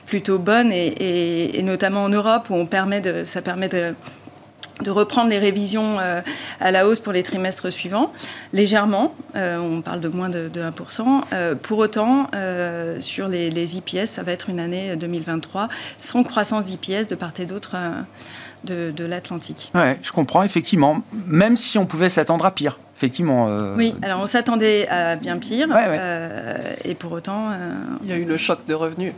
plutôt 0.06 0.38
bonnes, 0.38 0.72
et, 0.72 1.58
et, 1.58 1.64
notamment 1.64 2.04
en 2.04 2.10
Europe 2.10 2.48
où 2.50 2.56
on 2.56 2.66
permet 2.66 3.02
de, 3.02 3.24
ça 3.26 3.42
permet 3.42 3.70
de 3.70 3.94
de 4.82 4.92
reprendre 4.92 5.30
les 5.30 5.40
révisions 5.40 6.00
euh, 6.00 6.22
à 6.60 6.72
la 6.72 6.88
hausse 6.88 7.00
pour 7.00 7.14
les 7.14 7.24
trimestres 7.24 7.72
suivants, 7.72 8.12
légèrement, 8.54 9.16
euh, 9.36 9.58
on 9.58 9.82
parle 9.82 10.02
de 10.02 10.10
moins 10.10 10.30
de, 10.30 10.50
1%. 10.54 11.22
Euh, 11.34 11.56
pour 11.56 11.80
autant, 11.80 12.28
sur 13.00 13.28
les, 13.28 13.50
les, 13.50 13.78
IPS, 13.78 14.06
ça 14.06 14.24
va 14.24 14.32
être 14.32 14.50
une 14.50 14.60
année 14.60 14.96
2023 14.96 15.70
sans 15.98 16.24
croissance 16.24 16.66
d'IPS 16.66 17.08
de 17.08 17.16
part 17.16 17.32
et 17.40 17.46
d'autre 17.46 17.76
de, 18.64 19.06
l'Atlantique. 19.06 19.72
Ouais, 19.74 20.00
je 20.02 20.12
comprends, 20.12 20.44
effectivement, 20.44 21.02
même 21.26 21.58
si 21.58 21.78
on 21.78 21.86
pouvait 21.86 22.10
s'attendre 22.10 22.46
à 22.46 22.52
pire. 22.52 22.78
Effectivement. 22.98 23.48
Oui, 23.76 23.94
alors 24.02 24.22
on 24.22 24.26
s'attendait 24.26 24.88
à 24.88 25.16
bien 25.16 25.38
pire, 25.38 25.68
et 26.84 26.96
pour 26.96 27.12
autant... 27.12 27.50
Il 28.04 28.10
y 28.10 28.14
a 28.14 28.18
eu 28.18 28.26
le 28.26 28.38
choc 28.38 28.60
de 28.68 28.74
revenus. 28.74 29.14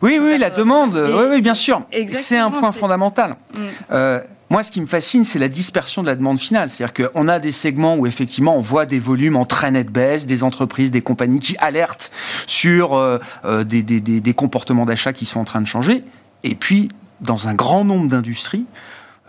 Oui, 0.00 0.18
oui, 0.20 0.36
la 0.38 0.50
demande, 0.50 0.94
oui, 0.94 1.24
oui, 1.30 1.40
bien 1.40 1.54
sûr. 1.54 1.82
C'est 2.08 2.38
un 2.38 2.50
point 2.50 2.72
fondamental. 2.72 3.36
Mm. 3.56 4.18
Moi, 4.52 4.62
ce 4.62 4.70
qui 4.70 4.82
me 4.82 4.86
fascine, 4.86 5.24
c'est 5.24 5.38
la 5.38 5.48
dispersion 5.48 6.02
de 6.02 6.08
la 6.08 6.14
demande 6.14 6.38
finale. 6.38 6.68
C'est-à-dire 6.68 7.10
qu'on 7.10 7.26
a 7.26 7.38
des 7.38 7.52
segments 7.52 7.96
où 7.96 8.06
effectivement 8.06 8.54
on 8.54 8.60
voit 8.60 8.84
des 8.84 8.98
volumes 8.98 9.36
en 9.36 9.46
très 9.46 9.70
nette 9.70 9.90
baisse, 9.90 10.26
des 10.26 10.44
entreprises, 10.44 10.90
des 10.90 11.00
compagnies 11.00 11.40
qui 11.40 11.56
alertent 11.56 12.10
sur 12.46 12.92
euh, 12.92 13.18
euh, 13.46 13.64
des, 13.64 14.34
comportements 14.34 14.84
d'achat 14.84 15.14
qui 15.14 15.24
sont 15.24 15.40
en 15.40 15.44
train 15.44 15.62
de 15.62 15.66
changer. 15.66 16.04
Et 16.44 16.54
puis, 16.54 16.90
dans 17.22 17.48
un 17.48 17.54
grand 17.54 17.86
nombre 17.86 18.10
d'industries, 18.10 18.66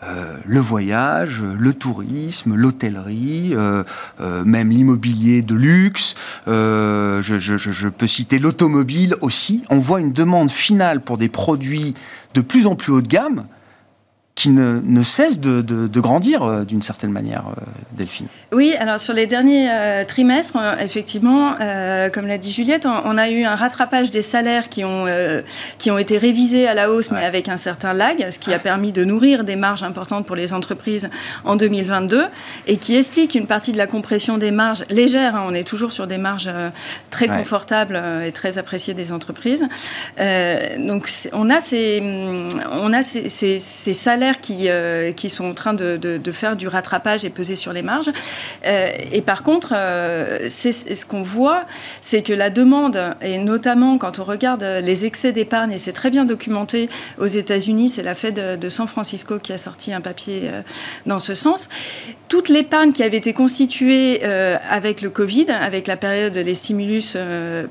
euh, 0.03 0.35
le 0.43 0.59
voyage, 0.59 1.41
le 1.41 1.71
tourisme, 1.71 2.55
l'hôtellerie, 2.55 3.55
même 4.19 4.71
l'immobilier 4.71 5.41
de 5.41 5.55
luxe. 5.55 6.15
je, 6.47 7.87
peux 7.87 8.07
citer 8.07 8.39
l'automobile 8.39 9.15
aussi. 9.21 9.63
On 9.69 9.77
voit 9.77 10.01
une 10.01 10.11
demande 10.11 10.51
finale 10.51 10.99
pour 10.99 11.17
des 11.17 11.29
produits 11.29 11.93
de 12.33 12.41
plus 12.41 12.67
en 12.67 12.75
plus 12.75 12.91
haut 12.91 12.99
de 12.99 13.07
gamme 13.07 13.45
qui 14.35 14.49
ne, 14.49 14.81
ne 14.83 15.03
cesse 15.03 15.39
de, 15.39 15.61
de, 15.61 15.99
grandir 15.99 16.43
euh, 16.43 16.65
d'une 16.65 16.81
certaine 16.81 17.11
manière, 17.11 17.45
euh, 17.49 17.61
Delphine. 17.91 18.27
Oui, 18.53 18.75
alors 18.79 18.99
sur 18.99 19.13
les 19.13 19.27
derniers 19.27 19.69
euh, 19.71 20.05
trimestres, 20.05 20.57
effectivement, 20.79 21.55
comme 22.13 22.27
l'a 22.27 22.37
dit 22.37 22.51
Juliette, 22.51 22.85
on, 22.85 23.17
a 23.17 23.29
eu 23.29 23.43
un 23.43 23.55
rattrapage 23.55 24.11
des 24.11 24.21
salaires 24.21 24.69
qui 24.69 24.83
ont, 24.83 25.05
qui 25.77 25.91
ont 25.91 25.97
été 25.97 26.17
révisés 26.17 26.67
à 26.67 26.73
la 26.73 26.91
hausse, 26.91 27.11
mais 27.11 27.23
avec 27.23 27.49
un 27.49 27.57
certain 27.57 27.93
lag, 27.93 28.27
ce 28.31 28.39
qui 28.39 28.53
a 28.53 28.59
permis 28.59 28.91
de 28.91 29.03
nourrir 29.03 29.43
des 29.43 29.55
marges 29.55 29.83
importantes 29.83 30.25
pour 30.25 30.35
les 30.35 30.53
entreprises 30.53 31.09
en 31.45 31.55
2022 31.55 32.25
et 32.67 32.77
qui 32.77 32.95
explique 32.95 33.35
une 33.35 33.47
partie 33.47 33.71
de 33.71 33.77
la 33.77 33.87
compression 33.87 34.37
des 34.37 34.51
marges 34.51 34.83
légères. 34.89 35.35
Hein, 35.35 35.45
on 35.47 35.53
est 35.53 35.67
toujours 35.67 35.91
sur 35.91 36.07
des 36.07 36.17
marges 36.17 36.49
très 37.09 37.27
confortables 37.27 38.01
et 38.25 38.31
très 38.31 38.57
appréciées 38.57 38.93
des 38.93 39.11
entreprises. 39.11 39.67
donc 40.77 41.09
on 41.33 41.49
a 41.49 41.61
ces, 41.61 42.01
on 42.71 42.93
a 42.93 43.03
ces, 43.03 43.29
ces 43.59 43.93
salaires 43.93 44.41
qui, 44.41 44.69
euh, 44.69 45.11
qui 45.11 45.29
sont 45.29 45.45
en 45.45 45.53
train 45.53 45.73
de, 45.73 45.97
de, 45.97 46.31
faire 46.31 46.55
du 46.55 46.67
rattrapage 46.67 47.25
et 47.25 47.29
peser 47.29 47.55
sur 47.55 47.73
les 47.73 47.81
marges. 47.81 48.11
Euh, 48.65 48.89
et 49.11 49.21
par 49.21 49.43
contre, 49.43 49.73
euh, 49.75 50.47
c'est 50.49 50.71
ce 50.71 51.05
qu'on 51.05 51.21
voit, 51.21 51.65
c'est 52.01 52.21
que 52.21 52.33
la 52.33 52.49
demande, 52.49 52.99
et 53.21 53.37
notamment 53.37 53.97
quand 53.97 54.19
on 54.19 54.23
regarde 54.23 54.63
les 54.63 55.05
excès 55.05 55.31
d'épargne, 55.31 55.71
et 55.71 55.77
c'est 55.77 55.93
très 55.93 56.09
bien 56.09 56.25
documenté 56.25 56.89
aux 57.19 57.27
États-Unis, 57.27 57.89
c'est 57.89 58.03
la 58.03 58.15
Fed 58.15 58.59
de 58.59 58.69
San 58.69 58.87
Francisco 58.87 59.39
qui 59.39 59.53
a 59.53 59.57
sorti 59.57 59.93
un 59.93 60.01
papier 60.01 60.51
dans 61.05 61.19
ce 61.19 61.33
sens, 61.33 61.69
toute 62.29 62.49
l'épargne 62.49 62.91
qui 62.91 63.03
avait 63.03 63.17
été 63.17 63.33
constituée 63.33 64.23
avec 64.23 65.01
le 65.01 65.09
Covid, 65.09 65.45
avec 65.49 65.87
la 65.87 65.97
période 65.97 66.33
des 66.33 66.55
stimulus 66.55 67.17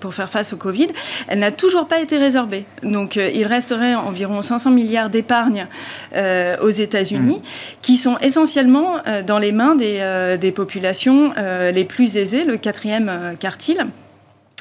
pour 0.01 0.15
faire 0.15 0.29
face 0.29 0.53
au 0.53 0.57
Covid, 0.57 0.89
elle 1.29 1.41
n'a 1.41 1.51
toujours 1.51 1.87
pas 1.89 2.01
été 2.01 2.19
résorbée. 2.19 2.65
Donc 2.83 3.17
il 3.17 3.47
resterait 3.47 3.95
environ 3.95 4.43
500 4.43 4.71
milliards 4.71 5.11
d'épargne 5.11 5.67
euh, 6.15 6.57
aux 6.61 6.71
États-Unis, 6.71 7.39
mmh. 7.39 7.77
qui 7.81 7.97
sont 7.97 8.19
essentiellement 8.19 8.97
euh, 9.07 9.23
dans 9.23 9.39
les 9.39 9.53
mains 9.53 9.75
des, 9.75 9.99
euh, 10.01 10.37
populations 10.63 11.33
les 11.73 11.85
plus 11.85 12.17
aisées, 12.17 12.45
le 12.45 12.57
quatrième 12.57 13.37
quartile. 13.39 13.87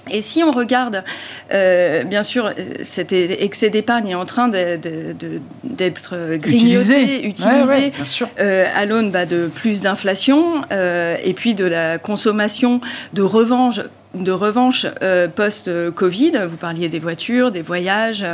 Et 0.10 0.22
si 0.22 0.44
on 0.44 0.52
regarde, 0.52 1.04
bien 1.52 2.24
sûr, 2.24 2.52
cet 2.84 3.14
excès 3.14 3.70
d'épargne 3.70 4.10
est 4.10 4.16
en 4.16 4.26
train 4.26 4.48
d'être 4.50 6.16
grignoté, 6.38 7.24
utilisé, 7.24 7.92
à 8.40 8.86
l'aune 8.86 9.12
bah, 9.12 9.26
de 9.26 9.48
plus 9.48 9.82
d'inflation 9.82 10.64
et 10.72 11.34
puis 11.34 11.54
de 11.54 11.66
la 11.66 12.00
consommation 12.00 12.82
de 13.14 13.22
revanche 13.22 13.80
de 14.14 14.32
revanche 14.32 14.86
euh, 15.02 15.28
post-Covid. 15.28 16.34
Vous 16.50 16.58
parliez 16.58 16.90
des 16.90 17.00
voitures, 17.00 17.52
des 17.52 17.62
voyages, 17.62 18.26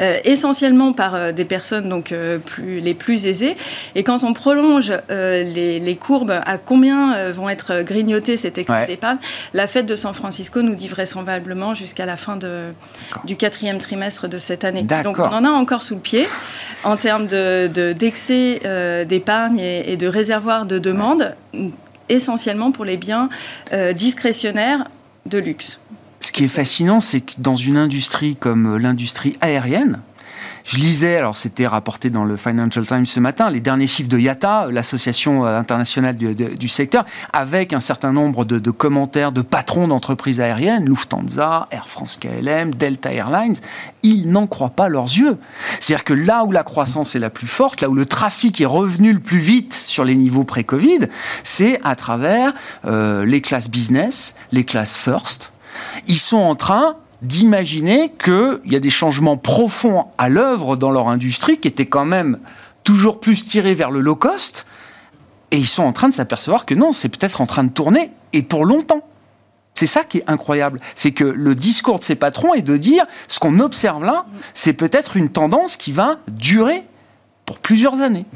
euh, 0.00 0.18
essentiellement 0.24 0.92
par 0.92 1.14
euh, 1.14 1.32
des 1.32 1.44
personnes 1.44 1.88
donc 1.88 2.14
plus, 2.44 2.80
les 2.80 2.94
plus 2.94 3.26
aisées. 3.26 3.56
Et 3.94 4.04
quand 4.04 4.22
on 4.24 4.32
prolonge 4.32 4.92
les, 5.08 5.98
courbes, 6.00 6.40
à 6.44 6.58
combien 6.58 7.30
vont 7.32 7.48
être 7.48 7.82
grignotés 7.82 8.36
cet 8.36 8.58
excès 8.58 8.86
d'épargne 8.86 9.18
La 9.54 9.66
fête 9.66 9.86
de 9.86 9.96
San 9.96 10.14
Francisco 10.14 10.62
nous 10.62 10.74
dit 10.74 10.88
vraisemblablement 10.88 11.74
jusqu'à 11.74 12.06
la 12.06 12.16
fin 12.16 12.36
de, 12.36 12.66
du 13.24 13.36
quatrième 13.36 13.78
trimestre 13.78 14.28
de 14.28 14.38
cette 14.38 14.64
année. 14.64 14.82
Donc 14.82 15.18
on 15.18 15.22
en 15.22 15.44
a 15.44 15.50
encore 15.50 15.82
sous 15.82 15.94
le 15.94 16.00
pied 16.00 16.28
en 16.84 16.96
termes 16.96 17.26
d'excès 17.26 18.60
de, 18.62 19.04
d'épargne 19.04 19.58
et, 19.58 19.92
et, 19.92 19.96
de 19.96 20.06
réservoir 20.06 20.66
de 20.66 20.78
demande 20.78 21.34
essentiellement 22.08 22.70
pour 22.70 22.84
les 22.84 22.96
biens 22.96 23.28
discrétionnaires 23.94 24.84
Ce 26.20 26.32
qui 26.32 26.44
est 26.44 26.48
fascinant, 26.48 27.00
c'est 27.00 27.20
que 27.20 27.32
dans 27.38 27.56
une 27.56 27.76
industrie 27.76 28.36
comme 28.36 28.76
l'industrie 28.76 29.36
aérienne, 29.40 30.00
je 30.64 30.76
lisais, 30.76 31.16
alors 31.16 31.36
c'était 31.36 31.66
rapporté 31.66 32.10
dans 32.10 32.24
le 32.24 32.36
Financial 32.36 32.86
Times 32.86 33.06
ce 33.06 33.20
matin, 33.20 33.50
les 33.50 33.60
derniers 33.60 33.86
chiffres 33.86 34.08
de 34.08 34.18
IATA, 34.18 34.68
l'association 34.70 35.44
internationale 35.44 36.16
du, 36.16 36.68
secteur, 36.68 37.04
avec 37.32 37.72
un 37.72 37.80
certain 37.80 38.12
nombre 38.12 38.44
de, 38.44 38.70
commentaires 38.70 39.32
de 39.32 39.42
patrons 39.42 39.88
d'entreprises 39.88 40.40
aériennes, 40.40 40.84
Lufthansa, 40.84 41.68
Air 41.70 41.88
France 41.88 42.18
KLM, 42.20 42.74
Delta 42.74 43.12
Airlines, 43.12 43.56
ils 44.02 44.30
n'en 44.30 44.46
croient 44.46 44.70
pas 44.70 44.88
leurs 44.88 45.06
yeux. 45.06 45.38
C'est-à-dire 45.80 46.04
que 46.04 46.14
là 46.14 46.44
où 46.44 46.52
la 46.52 46.62
croissance 46.62 47.14
est 47.14 47.18
la 47.18 47.30
plus 47.30 47.46
forte, 47.46 47.80
là 47.80 47.88
où 47.88 47.94
le 47.94 48.04
trafic 48.04 48.60
est 48.60 48.66
revenu 48.66 49.12
le 49.12 49.20
plus 49.20 49.38
vite 49.38 49.74
sur 49.74 50.04
les 50.04 50.14
niveaux 50.14 50.44
pré-Covid, 50.44 51.00
c'est 51.42 51.80
à 51.84 51.94
travers 51.94 52.52
euh, 52.86 53.24
les 53.24 53.40
classes 53.40 53.68
business, 53.68 54.34
les 54.52 54.64
classes 54.64 54.96
first. 54.96 55.52
Ils 56.06 56.18
sont 56.18 56.36
en 56.36 56.54
train 56.54 56.96
d'imaginer 57.22 58.12
qu'il 58.22 58.60
y 58.66 58.76
a 58.76 58.80
des 58.80 58.90
changements 58.90 59.36
profonds 59.36 60.06
à 60.18 60.28
l'œuvre 60.28 60.76
dans 60.76 60.90
leur 60.90 61.08
industrie 61.08 61.58
qui 61.58 61.68
étaient 61.68 61.86
quand 61.86 62.04
même 62.04 62.38
toujours 62.84 63.20
plus 63.20 63.44
tirés 63.44 63.74
vers 63.74 63.90
le 63.90 64.00
low 64.00 64.16
cost. 64.16 64.66
Et 65.50 65.58
ils 65.58 65.66
sont 65.66 65.82
en 65.82 65.92
train 65.92 66.08
de 66.08 66.14
s'apercevoir 66.14 66.66
que 66.66 66.74
non, 66.74 66.92
c'est 66.92 67.08
peut-être 67.08 67.40
en 67.40 67.46
train 67.46 67.64
de 67.64 67.70
tourner, 67.70 68.10
et 68.32 68.42
pour 68.42 68.64
longtemps. 68.64 69.02
C'est 69.74 69.86
ça 69.86 70.04
qui 70.04 70.18
est 70.18 70.24
incroyable. 70.28 70.80
C'est 70.94 71.12
que 71.12 71.24
le 71.24 71.54
discours 71.54 72.00
de 72.00 72.04
ces 72.04 72.16
patrons 72.16 72.52
est 72.54 72.62
de 72.62 72.76
dire, 72.76 73.06
ce 73.28 73.38
qu'on 73.38 73.60
observe 73.60 74.04
là, 74.04 74.26
c'est 74.52 74.72
peut-être 74.72 75.16
une 75.16 75.28
tendance 75.28 75.76
qui 75.76 75.92
va 75.92 76.18
durer 76.28 76.82
pour 77.46 77.58
plusieurs 77.60 78.00
années. 78.00 78.26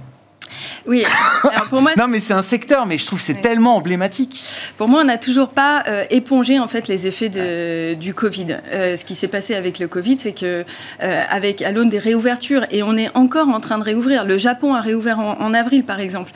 Oui. 0.87 1.05
pour 1.71 1.81
moi, 1.81 1.93
non, 1.97 2.09
mais 2.09 2.21
c'est 2.21 2.35
un 2.35 2.43
secteur, 2.43 2.87
mais 2.87 2.99
je 2.99 3.07
trouve 3.07 3.19
que 3.19 3.25
c'est 3.25 3.41
tellement 3.41 3.77
emblématique. 3.77 4.45
Pour 4.77 4.89
moi, 4.89 5.01
on 5.03 5.05
n'a 5.05 5.19
toujours 5.19 5.49
pas 5.49 5.83
euh, 5.89 6.05
épongé 6.11 6.59
en 6.59 6.69
fait 6.69 6.89
les 6.89 7.07
effets 7.07 7.29
de, 7.29 7.95
du 7.95 8.15
Covid. 8.15 8.59
Euh, 8.73 8.97
ce 8.97 9.05
qui 9.05 9.15
s'est 9.15 9.29
passé 9.29 9.55
avec 9.55 9.79
le 9.79 9.89
Covid, 9.89 10.19
c'est 10.19 10.33
que 10.33 10.65
euh, 11.03 11.23
avec 11.31 11.63
à 11.63 11.71
l'aune 11.71 11.89
des 11.89 11.99
réouvertures, 11.99 12.67
et 12.71 12.83
on 12.83 12.97
est 12.97 13.11
encore 13.15 13.49
en 13.49 13.61
train 13.61 13.79
de 13.79 13.85
réouvrir. 13.85 14.25
Le 14.25 14.39
Japon 14.39 14.75
a 14.75 14.81
réouvert 14.81 15.19
en, 15.19 15.55
avril, 15.55 15.85
par 15.85 16.01
exemple. 16.01 16.33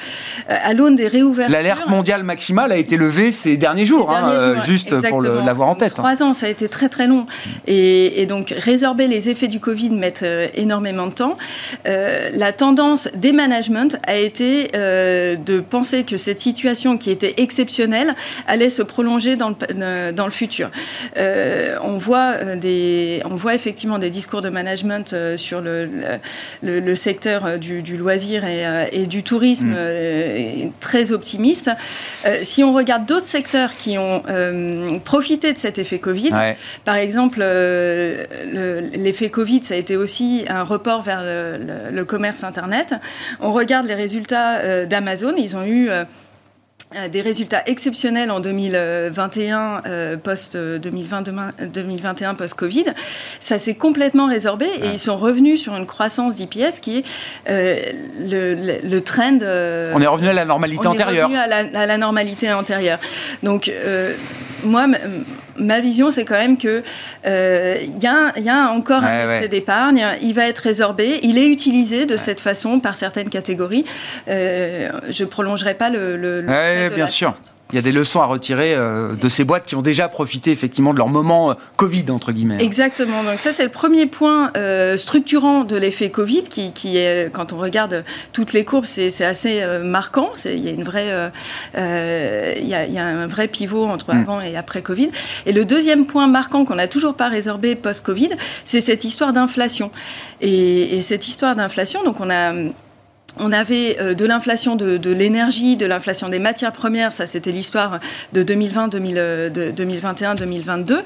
à 0.49 0.75
l'aune 0.75 0.95
des 0.95 1.09
réouvertures. 1.09 1.53
L'alerte 1.53 1.89
mondiale 1.89 2.23
maximale 2.23 2.71
a 2.73 2.77
été 2.77 2.97
levée 2.97 3.33
ces 3.33 3.57
derniers 3.57 3.87
jours, 3.87 4.11
hein, 4.11 4.61
juste 4.65 4.95
pour 5.09 5.23
l'avoir 5.23 5.69
en 5.69 5.75
tête. 5.75 5.93
Hein. 5.93 5.97
Trois 5.97 6.23
ans, 6.23 6.35
ça 6.35 6.47
a 6.47 6.49
été 6.51 6.69
très 6.69 6.89
très 6.89 7.07
long, 7.07 7.27
et, 7.67 8.21
et 8.21 8.27
donc 8.27 8.55
résorber 8.57 9.07
les 9.07 9.29
effets 9.29 9.49
du 9.49 9.59
Covid 9.61 9.91
met 9.91 10.15
énormément 10.55 11.07
de 11.07 11.13
temps. 11.13 11.39
la 11.85 12.53
tendance 12.53 13.09
des 13.15 13.33
managements 13.33 13.89
a 14.07 14.17
été 14.17 14.69
euh, 14.75 15.37
de 15.37 15.61
penser 15.61 16.05
que 16.05 16.17
cette 16.17 16.41
situation 16.41 16.97
qui 16.97 17.11
était 17.11 17.35
exceptionnelle 17.39 18.15
allait 18.47 18.71
se 18.71 18.83
prolonger 18.83 19.37
dans 19.37 19.51
le, 19.51 19.57
euh, 19.71 20.13
dans 20.13 20.27
le 20.27 20.31
futur. 20.33 20.71
Euh, 21.17 21.77
on, 21.83 21.99
voit 21.99 22.57
des, 22.57 23.23
on 23.25 23.35
voit 23.35 23.55
effectivement 23.55 23.99
des 23.99 24.11
discours 24.11 24.43
de 24.43 24.49
management 24.49 25.15
sur 25.37 25.61
le, 25.61 25.89
le, 26.63 26.95
secteur 26.95 27.59
du, 27.59 27.83
du 27.83 27.97
loisir 27.97 28.45
et, 28.45 28.89
et, 28.93 29.07
du 29.07 29.23
tourisme 29.23 29.75
mm. 29.75 30.73
très 30.81 31.13
optimistes. 31.13 31.71
si 32.43 32.65
on 32.65 32.73
regarde 32.73 33.07
d'autres 33.07 33.27
secteurs 33.27 33.71
qui 33.77 33.99
ont 33.99 34.23
profité 35.05 35.53
de 35.53 35.59
cet 35.59 35.79
effet 35.79 35.99
Covid, 35.99 36.31
par 36.85 36.97
exemple, 36.97 37.41
l'effet 38.95 39.31
Covid, 39.31 39.63
ça 39.63 39.75
a 39.75 39.77
été 39.77 39.97
aussi 39.97 40.45
un 40.49 40.63
report 40.63 41.03
vers 41.03 41.23
le, 41.23 42.05
commerce 42.05 42.45
Internet. 42.45 42.95
On 43.41 43.53
regarde 43.53 43.87
les 43.87 43.96
résultats 43.97 44.59
euh, 44.59 44.87
d'Amazon. 44.87 45.35
Ils 45.37 45.57
ont 45.57 45.65
eu 45.65 45.89
euh, 45.89 46.05
euh, 46.95 47.09
des 47.09 47.21
résultats 47.21 47.63
exceptionnels 47.67 48.31
en 48.31 48.39
2021 48.39 49.83
post 50.23 50.57
2021 50.57 52.35
post 52.35 52.55
Covid. 52.55 52.85
Ça 53.41 53.59
s'est 53.59 53.75
complètement 53.75 54.29
résorbé 54.29 54.67
et 54.67 54.89
ils 54.93 54.99
sont 54.99 55.17
revenus 55.17 55.61
sur 55.61 55.75
une 55.75 55.87
croissance 55.87 56.37
d'IPS 56.37 56.79
qui 56.81 56.99
est 56.99 57.05
le, 57.49 58.81
le, 58.89 59.01
trend. 59.01 59.39
on 59.41 60.01
est 60.01 60.07
revenu 60.07 60.29
à 60.29 60.33
la 60.33 60.45
normalité 60.45 60.87
antérieure. 60.87 61.29
On 61.29 61.33
est 61.33 61.39
revenu 61.43 61.55
à 61.55 61.65
la, 61.65 61.81
à 61.81 61.87
la 61.87 61.99
normalité 61.99 62.53
antérieure. 62.53 63.01
Donc 63.43 63.73
moi 64.63 64.87
ma 65.59 65.81
vision, 65.81 66.11
c'est 66.11 66.25
quand 66.25 66.39
même 66.39 66.59
que 66.59 66.83
il 67.25 67.31
euh, 67.31 67.77
y, 68.01 68.49
a 68.49 68.71
encore 68.71 69.03
un 69.03 69.31
excès 69.31 69.49
d'épargne. 69.49 70.05
Il 70.23 70.35
va 70.35 70.47
être 70.47 70.59
résorbé. 70.59 71.21
Il 71.23 71.39
est 71.39 71.49
utilisé 71.49 72.07
de 72.07 72.17
cette 72.17 72.41
façon 72.41 72.81
par 72.81 72.97
certaines 72.97 73.31
catégories. 73.31 73.85
Euh, 74.29 74.91
je 75.09 75.25
prolongerai 75.25 75.75
pas 75.75 75.91
le. 75.91 76.17
le, 76.17 76.43
bien 76.95 77.07
sûr 77.07 77.35
il 77.73 77.75
y 77.75 77.79
a 77.79 77.83
des 77.83 77.91
leçons 77.91 78.21
à 78.21 78.27
retirer 78.27 78.75
euh, 78.75 79.15
de 79.15 79.29
ces 79.29 79.43
boîtes 79.43 79.65
qui 79.65 79.75
ont 79.75 79.83
déjà 79.83 80.09
profité 80.09 80.53
effectivement 80.53 80.93
de 80.93 80.99
leur 80.99 81.09
moment 81.09 81.51
euh, 81.51 81.55
Covid, 81.77 82.05
entre 82.11 82.31
guillemets. 82.31 82.63
Exactement. 82.65 83.25
Donc 83.25 83.39
ça, 83.39 83.51
c'est 83.51 83.65
le 83.65 83.71
premier 83.71 84.07
point 84.07 84.53
euh, 84.57 84.97
structurant 84.97 85.65
de 85.65 85.75
l'effet 85.75 86.11
Covid 86.11 86.45
qui, 86.45 86.73
qui, 86.73 86.97
est, 86.97 87.33
quand 87.33 87.53
on 87.53 87.59
regarde 87.59 88.05
toutes 88.33 88.53
les 88.53 88.65
courbes, 88.65 88.85
c'est 88.85 89.25
assez 89.25 89.65
marquant. 89.83 90.31
Il 90.45 90.65
y, 90.65 90.69
a 90.69 90.71
une 90.71 90.85
vraie, 90.85 91.33
il 91.75 92.69
y 92.69 92.75
a, 92.75 92.87
il 92.87 92.93
y 92.93 92.99
a 92.99 93.05
un 93.05 93.27
vrai 93.27 93.49
pivot 93.49 93.87
entre 93.87 94.15
mm. 94.15 94.21
avant 94.21 94.41
et 94.41 94.57
après 94.57 94.83
Covid. 94.83 95.11
Et 95.45 95.53
le 95.53 95.65
deuxième 95.65 96.07
point 96.07 96.29
marquant 96.29 96.65
qu'on 96.65 96.77
n'a 96.77 96.89
toujours 96.89 97.15
pas 97.15 97.29
résorbé 97.29 97.75
post-Covid, 97.75 98.31
c'est 98.65 98.81
cette 98.81 99.05
histoire 99.05 99.33
d'inflation. 99.33 99.91
Et, 100.41 100.97
et, 100.97 101.03
cette 101.03 101.27
histoire 101.27 101.57
d'inflation, 101.57 102.05
donc 102.05 102.21
on 102.21 102.31
a 102.31 102.53
on 103.39 103.53
avait 103.53 103.97
euh, 104.01 104.15
de 104.15 104.25
l'inflation 104.25 104.77
de, 104.77 105.11
l'énergie, 105.11 105.77
de 105.77 105.87
l'inflation 105.87 106.29
des 106.29 106.39
matières 106.39 106.73
premières, 106.73 107.13
ça 107.13 107.27
c'était 107.27 107.53
l'histoire 107.53 108.01
de 108.33 108.43
2020, 108.43 108.89
2021, 108.89 110.35
2022. 110.35 111.03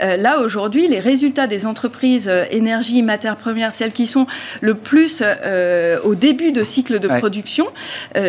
là 0.00 0.40
aujourd'hui, 0.40 0.88
les 0.88 1.00
résultats 1.00 1.46
des 1.46 1.66
entreprises 1.66 2.28
euh, 2.28 2.44
énergie, 2.50 3.02
matières 3.02 3.36
premières, 3.36 3.72
celles 3.72 3.92
qui 3.92 4.06
sont 4.06 4.26
le 4.60 4.74
plus 4.74 5.22
euh, 5.22 5.98
au 6.04 6.14
début 6.14 6.52
de 6.52 6.64
cycle 6.64 6.98
de 6.98 7.08
production, 7.08 7.66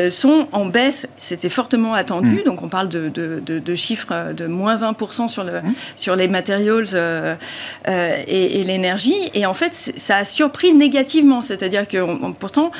sont 0.10 0.48
en 0.52 0.66
baisse. 0.66 1.08
C'était 1.18 1.50
fortement 1.50 1.94
attendu, 1.94 2.42
mmh. 2.42 2.44
donc 2.44 2.64
on 2.64 2.70
parle 2.70 2.90
de, 2.90 3.76
chiffres 3.76 4.34
de 4.34 4.48
moins 4.48 4.76
20% 4.76 5.28
sur, 5.28 5.44
le, 5.44 5.54
mmh. 5.54 5.74
sur 5.96 6.16
les 6.16 6.28
matériaux 6.28 6.84
et, 7.88 8.64
l'énergie. 8.64 9.16
Et 9.34 9.46
en 9.46 9.54
fait, 9.54 9.74
ça 9.74 10.18
a 10.18 10.26
surpris 10.26 10.74
négativement, 10.74 11.42
c'est-à-dire 11.42 11.88
que 11.88 12.32
pourtant, 12.34 12.72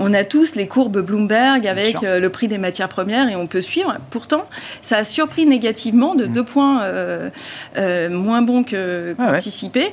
on 0.00 0.14
a 0.14 0.24
tous 0.24 0.56
les 0.56 0.66
courbes 0.66 1.00
Bloomberg 1.00 1.66
avec 1.66 2.02
euh, 2.02 2.18
le 2.18 2.30
prix 2.30 2.48
des 2.48 2.58
matières 2.58 2.88
premières 2.88 3.28
et 3.28 3.36
on 3.36 3.46
peut 3.46 3.60
suivre. 3.60 3.98
Pourtant, 4.10 4.48
ça 4.82 4.96
a 4.96 5.04
surpris 5.04 5.46
négativement 5.46 6.14
de 6.14 6.24
mm. 6.24 6.32
deux 6.32 6.44
points 6.44 6.82
euh, 6.82 7.28
euh, 7.76 8.08
moins 8.08 8.42
bons 8.42 8.64
qu'anticipés. 8.64 9.92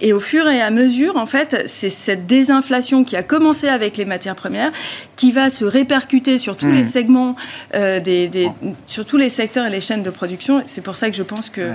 Et 0.00 0.12
au 0.12 0.20
fur 0.20 0.46
et 0.48 0.60
à 0.60 0.70
mesure, 0.70 1.16
en 1.16 1.24
fait, 1.24 1.62
c'est 1.66 1.88
cette 1.88 2.26
désinflation 2.26 3.02
qui 3.02 3.16
a 3.16 3.22
commencé 3.22 3.66
avec 3.66 3.96
les 3.96 4.04
matières 4.04 4.34
premières, 4.34 4.70
qui 5.16 5.32
va 5.32 5.48
se 5.48 5.64
répercuter 5.64 6.36
sur 6.36 6.56
tous 6.56 6.70
les 6.70 6.82
hmm. 6.82 6.84
segments, 6.84 7.36
euh, 7.74 7.98
des, 7.98 8.50
sur 8.88 9.06
tous 9.06 9.16
les 9.16 9.30
secteurs 9.30 9.66
et 9.66 9.70
les 9.70 9.80
chaînes 9.80 10.02
de 10.02 10.10
production. 10.10 10.60
C'est 10.66 10.82
pour 10.82 10.96
ça 10.96 11.08
que 11.08 11.16
je 11.16 11.22
pense 11.22 11.48
qu'il 11.48 11.72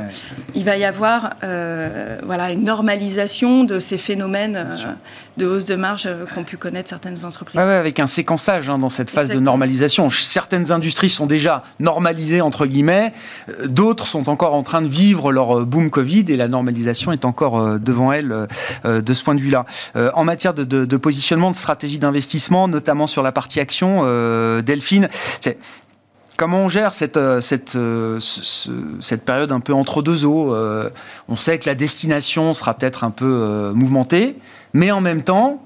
il 0.53 0.63
va 0.63 0.77
y 0.77 0.85
avoir 0.85 1.31
euh, 1.43 2.19
voilà, 2.23 2.51
une 2.51 2.63
normalisation 2.63 3.63
de 3.63 3.79
ces 3.79 3.97
phénomènes 3.97 4.67
euh, 4.71 4.93
de 5.37 5.45
hausse 5.45 5.65
de 5.65 5.75
marge 5.75 6.07
qu'ont 6.33 6.43
pu 6.43 6.57
connaître 6.57 6.89
certaines 6.89 7.25
entreprises. 7.25 7.59
Ouais, 7.59 7.63
avec 7.63 7.99
un 7.99 8.07
séquençage 8.07 8.69
hein, 8.69 8.77
dans 8.77 8.89
cette 8.89 9.09
phase 9.09 9.29
de 9.29 9.39
normalisation. 9.39 10.09
Certaines 10.09 10.71
industries 10.71 11.09
sont 11.09 11.25
déjà 11.25 11.63
normalisées, 11.79 12.41
entre 12.41 12.65
guillemets, 12.65 13.13
d'autres 13.65 14.07
sont 14.07 14.29
encore 14.29 14.53
en 14.53 14.63
train 14.63 14.81
de 14.81 14.87
vivre 14.87 15.31
leur 15.31 15.65
boom 15.65 15.89
Covid 15.89 16.25
et 16.27 16.37
la 16.37 16.47
normalisation 16.47 17.11
est 17.11 17.25
encore 17.25 17.79
devant 17.79 18.11
elle 18.11 18.47
euh, 18.85 19.01
de 19.01 19.13
ce 19.13 19.23
point 19.23 19.35
de 19.35 19.41
vue-là. 19.41 19.65
Euh, 19.95 20.11
en 20.13 20.23
matière 20.23 20.53
de, 20.53 20.97
positionnement, 20.97 21.51
de 21.51 21.55
stratégie 21.55 21.99
d'investissement, 21.99 22.67
notamment 22.67 23.07
sur 23.07 23.23
la 23.23 23.31
partie 23.31 23.59
action, 23.59 24.01
euh, 24.03 24.61
Delphine, 24.61 25.09
c'est 25.39 25.57
comment 26.41 26.61
on 26.61 26.69
gère 26.69 26.95
cette, 26.95 27.19
cette, 27.41 27.77
cette 28.99 29.21
période 29.23 29.51
un 29.51 29.59
peu 29.59 29.75
entre 29.75 30.01
deux 30.01 30.25
eaux 30.25 30.55
On 31.29 31.35
sait 31.35 31.59
que 31.59 31.69
la 31.69 31.75
destination 31.75 32.55
sera 32.55 32.73
peut-être 32.73 33.03
un 33.03 33.11
peu 33.11 33.71
mouvementée, 33.75 34.35
mais 34.73 34.89
en 34.89 35.01
même 35.01 35.21
temps, 35.21 35.61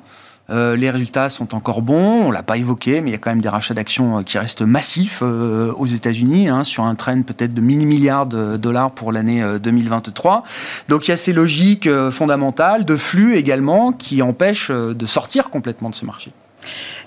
euh, 0.52 0.76
les 0.76 0.92
résultats 0.92 1.30
sont 1.30 1.56
encore 1.56 1.82
bons, 1.82 2.26
on 2.26 2.32
l'a 2.32 2.44
pas 2.44 2.58
évoqué, 2.58 3.02
mais 3.02 3.10
il 3.10 3.14
y 3.14 3.16
a 3.16 3.18
quand 3.18 3.32
même 3.32 3.42
des 3.42 3.50
rachats 3.50 3.74
d'actions 3.74 4.20
euh, 4.20 4.22
qui 4.22 4.38
restent 4.38 4.62
massifs 4.62 5.24
euh, 5.24 5.74
aux 5.74 5.88
États-Unis, 5.88 6.50
hein, 6.50 6.64
sur 6.64 6.84
un 6.84 6.94
trend 6.94 7.24
peut-être 7.24 7.56
de 7.56 7.62
1000 7.62 7.88
milliards 7.88 8.28
de 8.28 8.56
dollars 8.58 8.92
pour 8.92 9.12
l'année 9.12 9.44
2023. 9.60 10.44
Donc 10.88 11.08
il 11.08 11.12
y 11.12 11.14
a 11.14 11.18
ces 11.18 11.34
logiques 11.34 11.90
fondamentales 12.12 12.86
de 12.86 12.96
flux 12.96 13.36
également 13.36 13.92
qui 13.92 14.22
empêchent 14.22 14.72
de 14.72 15.06
sortir 15.06 15.50
complètement 15.50 15.90
de 15.90 15.96
ce 15.96 16.06
marché. 16.06 16.32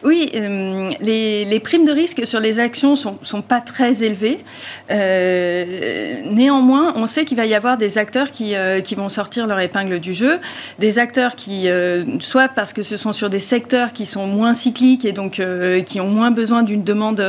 Oui, 0.04 0.30
euh, 0.34 0.90
les, 1.00 1.60
primes 1.60 1.84
de 1.84 1.92
risque 1.92 2.24
sur 2.26 2.38
les 2.38 2.60
actions 2.60 2.92
ne 2.92 2.96
sont, 3.22 3.42
pas 3.42 3.60
très 3.60 4.04
élevées. 4.04 4.38
Euh, 4.90 6.22
néanmoins, 6.30 6.92
on 6.96 7.06
sait 7.06 7.24
qu'il 7.24 7.36
va 7.36 7.46
y 7.46 7.54
avoir 7.54 7.76
des 7.76 7.98
acteurs 7.98 8.30
qui, 8.30 8.54
euh, 8.54 8.80
vont 8.96 9.08
sortir 9.08 9.46
leur 9.46 9.60
épingle 9.60 10.00
du 10.00 10.14
jeu, 10.14 10.38
des 10.78 10.98
acteurs 10.98 11.36
qui, 11.36 11.68
soit 12.20 12.48
parce 12.48 12.72
que 12.72 12.82
ce 12.82 12.96
sont 12.96 13.12
sur 13.12 13.30
des 13.30 13.38
secteurs 13.38 13.92
qui 13.92 14.06
sont 14.06 14.26
moins 14.26 14.54
cycliques 14.54 15.04
et 15.04 15.12
donc 15.12 15.40
qui 15.86 16.00
ont 16.00 16.08
moins 16.08 16.32
besoin 16.32 16.62
d'une 16.64 16.82
demande 16.82 17.22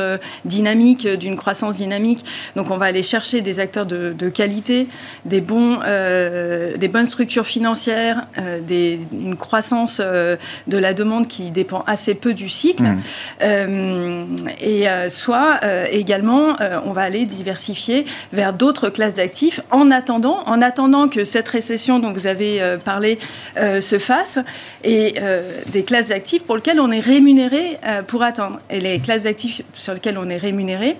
dynamique, 0.44 1.06
d'une 1.06 1.36
croissance 1.36 1.76
dynamique. 1.76 2.24
Donc 2.56 2.70
on 2.70 2.76
va 2.76 2.86
aller 2.86 3.04
chercher 3.04 3.40
des 3.40 3.60
acteurs 3.60 3.86
de, 3.86 4.28
qualité, 4.30 4.88
des, 5.26 5.40
bons, 5.40 5.78
des 5.78 6.88
bonnes 6.88 7.06
structures 7.06 7.46
financières, 7.46 8.26
une 8.68 9.36
croissance 9.36 10.00
de 10.00 10.78
la 10.78 10.92
demande 10.92 11.28
qui 11.28 11.50
dépend 11.50 11.84
assez 11.86 12.14
peu 12.14 12.34
du 12.34 12.48
cycle. 12.48 12.59
Mmh. 12.64 13.00
Euh, 13.42 14.24
et 14.60 14.88
euh, 14.88 15.08
soit 15.08 15.60
euh, 15.62 15.86
également, 15.90 16.56
on 16.84 16.92
va 16.92 17.02
aller 17.02 17.26
diversifier 17.26 18.06
vers 18.32 18.52
d'autres 18.52 18.88
classes 18.90 19.14
d'actifs 19.14 19.60
en 19.70 19.90
attendant, 19.90 20.42
en 20.46 20.62
attendant 20.62 21.08
que 21.08 21.24
cette 21.24 21.48
récession 21.48 21.98
dont 21.98 22.12
vous 22.12 22.26
avez 22.26 22.60
parlé 22.84 23.18
se 23.56 23.98
fasse 23.98 24.38
et 24.84 25.14
des 25.72 25.84
classes 25.84 26.08
d'actifs 26.08 26.42
pour 26.42 26.56
lesquelles 26.56 26.80
on 26.80 26.90
est 26.90 27.00
rémunéré 27.00 27.78
pour 28.06 28.22
attendre. 28.22 28.60
Et 28.70 28.80
les 28.80 28.98
classes 28.98 29.24
d'actifs 29.24 29.62
sur 29.74 29.94
lesquelles 29.94 30.18
on 30.18 30.28
est 30.28 30.36
rémunéré, 30.36 30.96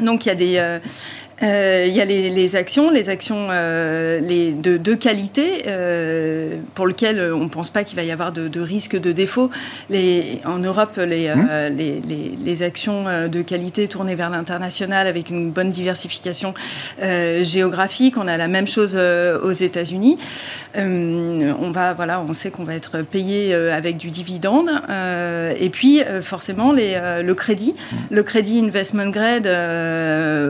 donc 0.00 0.26
il 0.26 0.28
y 0.28 0.32
a 0.32 0.34
des 0.34 0.78
euh, 1.42 1.84
il 1.88 1.92
y 1.92 2.00
a 2.00 2.04
les, 2.04 2.56
actions, 2.56 2.90
les 2.90 3.10
actions 3.10 3.48
euh, 3.50 4.20
les 4.20 4.52
de, 4.52 4.94
qualité 4.94 5.64
euh, 5.66 6.56
pour 6.74 6.86
lesquelles 6.86 7.32
on 7.34 7.44
ne 7.44 7.48
pense 7.48 7.70
pas 7.70 7.82
qu'il 7.82 7.96
va 7.96 8.04
y 8.04 8.12
avoir 8.12 8.32
de, 8.32 8.60
risque 8.60 8.98
de 8.98 9.12
défaut. 9.12 9.50
Les, 9.90 10.40
en 10.44 10.58
Europe, 10.58 10.96
les, 10.96 11.28
mmh. 11.34 11.76
les, 12.44 12.62
actions 12.62 13.04
de 13.28 13.42
qualité 13.42 13.88
tournées 13.88 14.14
vers 14.14 14.30
l'international 14.30 15.06
avec 15.08 15.28
une 15.28 15.50
bonne 15.50 15.70
diversification 15.70 16.54
géographique. 17.00 18.16
On 18.16 18.28
a 18.28 18.36
la 18.36 18.48
même 18.48 18.68
chose 18.68 18.96
aux 18.96 19.52
États-Unis. 19.52 20.18
on 20.76 21.70
va, 21.72 21.94
voilà, 21.94 22.20
on 22.20 22.32
sait 22.32 22.50
qu'on 22.50 22.64
va 22.64 22.74
être 22.74 23.02
payé 23.02 23.54
avec 23.54 23.96
du 23.96 24.10
dividende. 24.10 24.70
et 25.60 25.68
puis, 25.70 26.00
forcément, 26.22 26.72
le 26.72 27.32
crédit, 27.32 27.74
mmh. 27.74 27.96
le 28.10 28.22
crédit 28.22 28.60
investment 28.60 29.08
grade, 29.08 29.46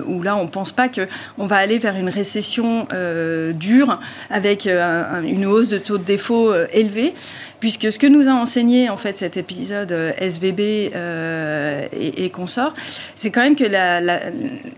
où 0.07 0.23
là, 0.23 0.37
on 0.37 0.47
pense 0.47 0.74
pas 0.75 0.89
qu'on 0.89 1.47
va 1.47 1.57
aller 1.57 1.79
vers 1.79 1.97
une 1.97 2.09
récession 2.09 2.87
euh, 2.93 3.53
dure 3.53 4.01
avec 4.31 4.67
euh, 4.67 5.23
une 5.23 5.47
hausse 5.47 5.69
de 5.69 5.79
taux 5.79 5.99
de 5.99 6.05
défaut 6.05 6.53
euh, 6.53 6.67
élevé 6.73 7.15
puisque 7.61 7.91
ce 7.91 7.99
que 7.99 8.07
nous 8.07 8.29
a 8.29 8.33
enseigné 8.33 8.91
en 8.91 8.97
fait 8.97 9.17
cet 9.17 9.39
épisode 9.39 9.91
SVB 10.19 10.61
et, 10.61 12.31
consorts, 12.31 12.75
c'est 13.17 13.31
quand 13.31 13.41
même 13.41 13.57
que 13.57 13.65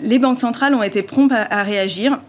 les 0.00 0.18
banques 0.20 0.38
centrales 0.38 0.72
ont 0.72 0.84
été 0.84 1.02
promptes 1.02 1.32
à 1.32 1.62
réagir 1.64 2.20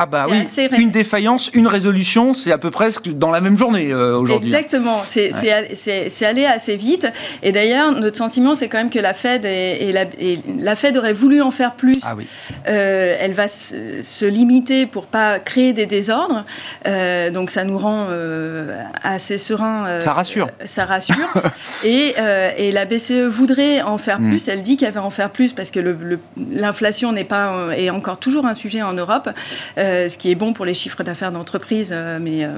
ah 0.00 0.06
bah 0.06 0.26
oui, 0.30 0.44
une 0.78 0.92
défaillance, 0.92 1.50
une 1.54 1.66
résolution, 1.66 2.32
c'est 2.32 2.52
à 2.52 2.58
peu 2.58 2.70
près 2.70 2.90
dans 3.06 3.32
la 3.32 3.40
même 3.40 3.58
journée 3.58 3.90
euh, 3.90 4.16
aujourd'hui. 4.16 4.54
Exactement, 4.54 5.02
c'est 5.04 6.24
allé 6.24 6.44
assez 6.46 6.76
vite. 6.76 7.08
Et 7.42 7.50
d'ailleurs, 7.50 7.90
notre 7.92 8.16
sentiment, 8.16 8.54
c'est 8.54 8.68
quand 8.68 8.78
même 8.78 8.90
que 8.90 9.00
la 9.00 9.12
Fed, 9.12 9.44
et, 9.44 9.92
la, 9.92 10.76
Fed 10.76 10.96
aurait 10.96 11.12
voulu 11.12 11.42
en 11.42 11.50
faire 11.50 11.74
plus. 11.74 11.98
Ah 12.02 12.14
oui. 12.16 12.28
Euh, 12.68 13.16
elle 13.18 13.32
va 13.32 13.48
se, 13.48 14.24
limiter 14.24 14.86
pour 14.86 15.06
pas 15.06 15.40
créer 15.40 15.72
des 15.72 15.86
désordres. 15.86 16.44
Euh, 16.86 17.30
donc 17.30 17.50
ça 17.50 17.64
nous 17.64 17.78
rend 17.78 18.06
assez 19.02 19.36
serein. 19.36 19.98
ça 19.98 20.12
rassure. 20.12 20.48
ça 20.64 20.84
rassure. 20.84 21.42
et, 21.84 22.14
et, 22.56 22.70
la 22.70 22.84
BCE 22.84 23.26
voudrait 23.28 23.82
en 23.82 23.98
faire 23.98 24.20
mm. 24.20 24.28
plus. 24.28 24.46
Elle 24.46 24.62
dit 24.62 24.76
qu'elle 24.76 24.92
va 24.92 25.02
en 25.02 25.10
faire 25.10 25.30
plus 25.30 25.52
parce 25.52 25.72
que 25.72 25.80
l'inflation 26.52 27.10
n'est 27.10 27.24
pas 27.24 27.74
est 27.76 27.90
encore 27.90 28.18
toujours 28.18 28.46
un 28.46 28.54
sujet 28.54 28.82
en 28.82 28.92
Europe. 28.92 29.28
Euh, 29.87 29.87
ce 30.08 30.16
qui 30.16 30.30
est 30.30 30.34
bon 30.34 30.52
pour 30.52 30.64
les 30.64 30.74
chiffres 30.74 31.02
d'affaires 31.02 31.32
d'entreprise, 31.32 31.90
euh, 31.92 32.18
mais 32.20 32.44
euh, 32.44 32.50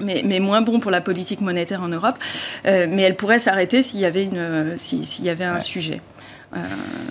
mais, 0.00 0.22
mais, 0.24 0.38
moins 0.38 0.60
bon 0.60 0.78
pour 0.78 0.92
la 0.92 1.00
politique 1.00 1.40
monétaire 1.40 1.82
en 1.82 1.88
Europe. 1.88 2.16
mais 2.64 3.02
elle 3.02 3.16
pourrait 3.16 3.40
s'arrêter 3.40 3.82
s'il 3.82 3.98
y 3.98 4.04
avait, 4.04 4.26
une, 4.26 4.74
s'il 4.76 5.24
y 5.24 5.28
avait 5.28 5.44
un 5.44 5.58
sujet. 5.58 6.00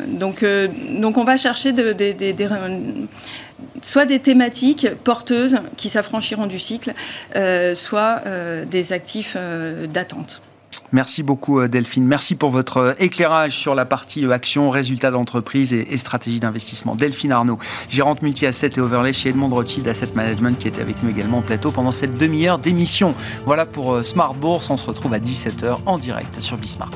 donc, 0.07 0.45
donc 0.97 1.17
on 1.17 1.25
va 1.25 1.35
chercher 1.35 1.73
de, 1.73 1.93
soit 3.81 4.05
des 4.05 4.19
thématiques 4.19 4.87
porteuses 5.03 5.57
qui 5.75 5.89
s'affranchiront 5.89 6.45
du 6.45 6.59
cycle, 6.59 6.93
soit 7.73 8.21
des 8.71 8.93
actifs 8.93 9.35
d'attente. 9.93 10.41
Merci 10.93 11.21
beaucoup 11.21 11.59
euh, 11.59 11.67
Delphine. 11.67 12.05
Merci 12.05 12.35
pour 12.35 12.49
votre 12.49 12.77
euh, 12.77 12.93
éclairage 12.99 13.57
sur 13.57 13.75
la 13.75 13.85
partie 13.85 14.25
euh, 14.25 14.31
action, 14.31 14.69
résultats 14.69 15.11
d'entreprise 15.11 15.73
et, 15.73 15.97
stratégie 15.97 16.39
d'investissement. 16.39 16.95
Delphine 16.95 17.31
Arnaud, 17.31 17.59
gérante 17.89 18.21
multi-asset 18.21 18.71
et 18.77 18.79
overlay 18.79 19.11
chez 19.11 19.29
Edmond 19.29 19.49
Rothschild 19.49 19.87
Asset 19.87 20.09
Management 20.15 20.57
qui 20.57 20.67
était 20.67 20.81
avec 20.81 21.03
nous 21.03 21.09
également 21.09 21.39
au 21.39 21.41
plateau 21.41 21.71
pendant 21.71 21.91
cette 21.91 22.17
demi-heure 22.17 22.57
d'émission. 22.57 23.13
Voilà 23.45 23.65
pour 23.65 24.03
Smart 24.05 24.33
Bourse. 24.33 24.69
On 24.69 24.77
se 24.77 24.85
retrouve 24.85 25.13
à 25.13 25.19
17h 25.19 25.79
en 25.85 25.97
direct 25.97 26.39
sur 26.41 26.57
Bismart. 26.57 26.91